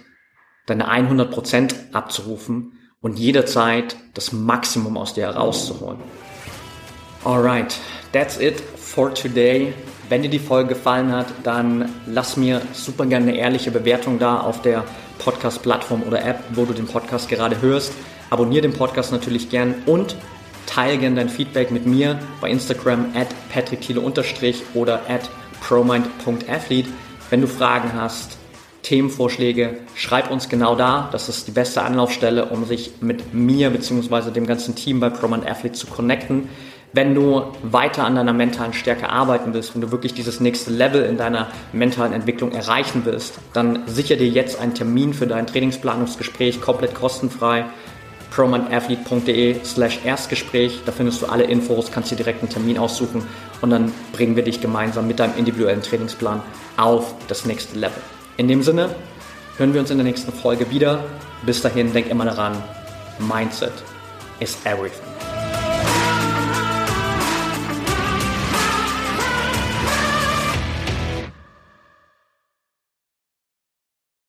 deine 0.65 0.89
100% 0.89 1.93
abzurufen 1.93 2.73
und 2.99 3.17
jederzeit 3.17 3.95
das 4.13 4.33
Maximum 4.33 4.97
aus 4.97 5.13
dir 5.13 5.27
herauszuholen. 5.27 5.99
Alright, 7.23 7.77
that's 8.11 8.39
it 8.39 8.59
for 8.59 9.13
today. 9.13 9.73
Wenn 10.09 10.23
dir 10.23 10.29
die 10.29 10.39
Folge 10.39 10.69
gefallen 10.69 11.11
hat, 11.11 11.27
dann 11.43 11.93
lass 12.05 12.37
mir 12.37 12.61
super 12.73 13.05
gerne 13.05 13.29
eine 13.29 13.37
ehrliche 13.37 13.71
Bewertung 13.71 14.19
da 14.19 14.39
auf 14.39 14.61
der 14.61 14.85
Podcast-Plattform 15.19 16.03
oder 16.03 16.23
App, 16.23 16.43
wo 16.53 16.65
du 16.65 16.73
den 16.73 16.87
Podcast 16.87 17.29
gerade 17.29 17.61
hörst. 17.61 17.93
Abonniere 18.29 18.63
den 18.63 18.73
Podcast 18.73 19.11
natürlich 19.11 19.49
gern 19.49 19.75
und 19.85 20.15
teile 20.65 20.97
gern 20.97 21.15
dein 21.15 21.29
Feedback 21.29 21.71
mit 21.71 21.85
mir 21.85 22.19
bei 22.41 22.49
Instagram 22.49 23.07
at 23.15 23.27
patrickthiele- 23.53 24.01
oder 24.73 25.01
at 25.09 25.29
promind.athlete. 25.61 26.89
Wenn 27.29 27.41
du 27.41 27.47
Fragen 27.47 27.93
hast, 27.93 28.37
Themenvorschläge, 28.83 29.79
schreib 29.95 30.31
uns 30.31 30.47
genau 30.47 30.75
da. 30.75 31.09
Das 31.11 31.29
ist 31.29 31.47
die 31.47 31.51
beste 31.51 31.81
Anlaufstelle, 31.81 32.45
um 32.45 32.65
sich 32.65 32.93
mit 33.01 33.33
mir 33.33 33.69
bzw. 33.69 34.31
dem 34.31 34.45
ganzen 34.45 34.75
Team 34.75 34.99
bei 34.99 35.09
Promind 35.09 35.45
Athlete 35.45 35.75
zu 35.75 35.87
connecten 35.87 36.49
wenn 36.93 37.13
du 37.13 37.43
weiter 37.63 38.05
an 38.05 38.15
deiner 38.15 38.33
mentalen 38.33 38.73
Stärke 38.73 39.09
arbeiten 39.09 39.53
willst, 39.53 39.75
wenn 39.75 39.81
du 39.81 39.91
wirklich 39.91 40.13
dieses 40.13 40.39
nächste 40.39 40.71
Level 40.71 41.03
in 41.03 41.17
deiner 41.17 41.47
mentalen 41.73 42.13
Entwicklung 42.13 42.51
erreichen 42.51 43.01
willst, 43.05 43.39
dann 43.53 43.83
sicher 43.87 44.15
dir 44.15 44.27
jetzt 44.27 44.59
einen 44.59 44.73
Termin 44.73 45.13
für 45.13 45.27
dein 45.27 45.47
Trainingsplanungsgespräch 45.47 46.61
komplett 46.61 46.95
kostenfrei 46.95 47.65
promanathlete.de 48.31 49.63
slash 49.63 49.99
Erstgespräch. 50.05 50.81
Da 50.85 50.91
findest 50.91 51.21
du 51.21 51.25
alle 51.27 51.43
Infos, 51.43 51.91
kannst 51.91 52.11
dir 52.11 52.15
direkt 52.15 52.41
einen 52.41 52.49
Termin 52.49 52.77
aussuchen 52.77 53.23
und 53.61 53.69
dann 53.69 53.91
bringen 54.13 54.35
wir 54.35 54.43
dich 54.43 54.61
gemeinsam 54.61 55.07
mit 55.07 55.19
deinem 55.19 55.35
individuellen 55.37 55.81
Trainingsplan 55.81 56.41
auf 56.77 57.15
das 57.27 57.45
nächste 57.45 57.77
Level. 57.79 58.01
In 58.37 58.47
dem 58.47 58.61
Sinne 58.61 58.89
hören 59.57 59.73
wir 59.73 59.81
uns 59.81 59.91
in 59.91 59.97
der 59.97 60.05
nächsten 60.05 60.31
Folge 60.31 60.69
wieder. 60.69 61.03
Bis 61.45 61.61
dahin, 61.61 61.93
denk 61.93 62.09
immer 62.09 62.25
daran, 62.25 62.61
Mindset 63.19 63.73
is 64.39 64.57
everything. 64.65 65.06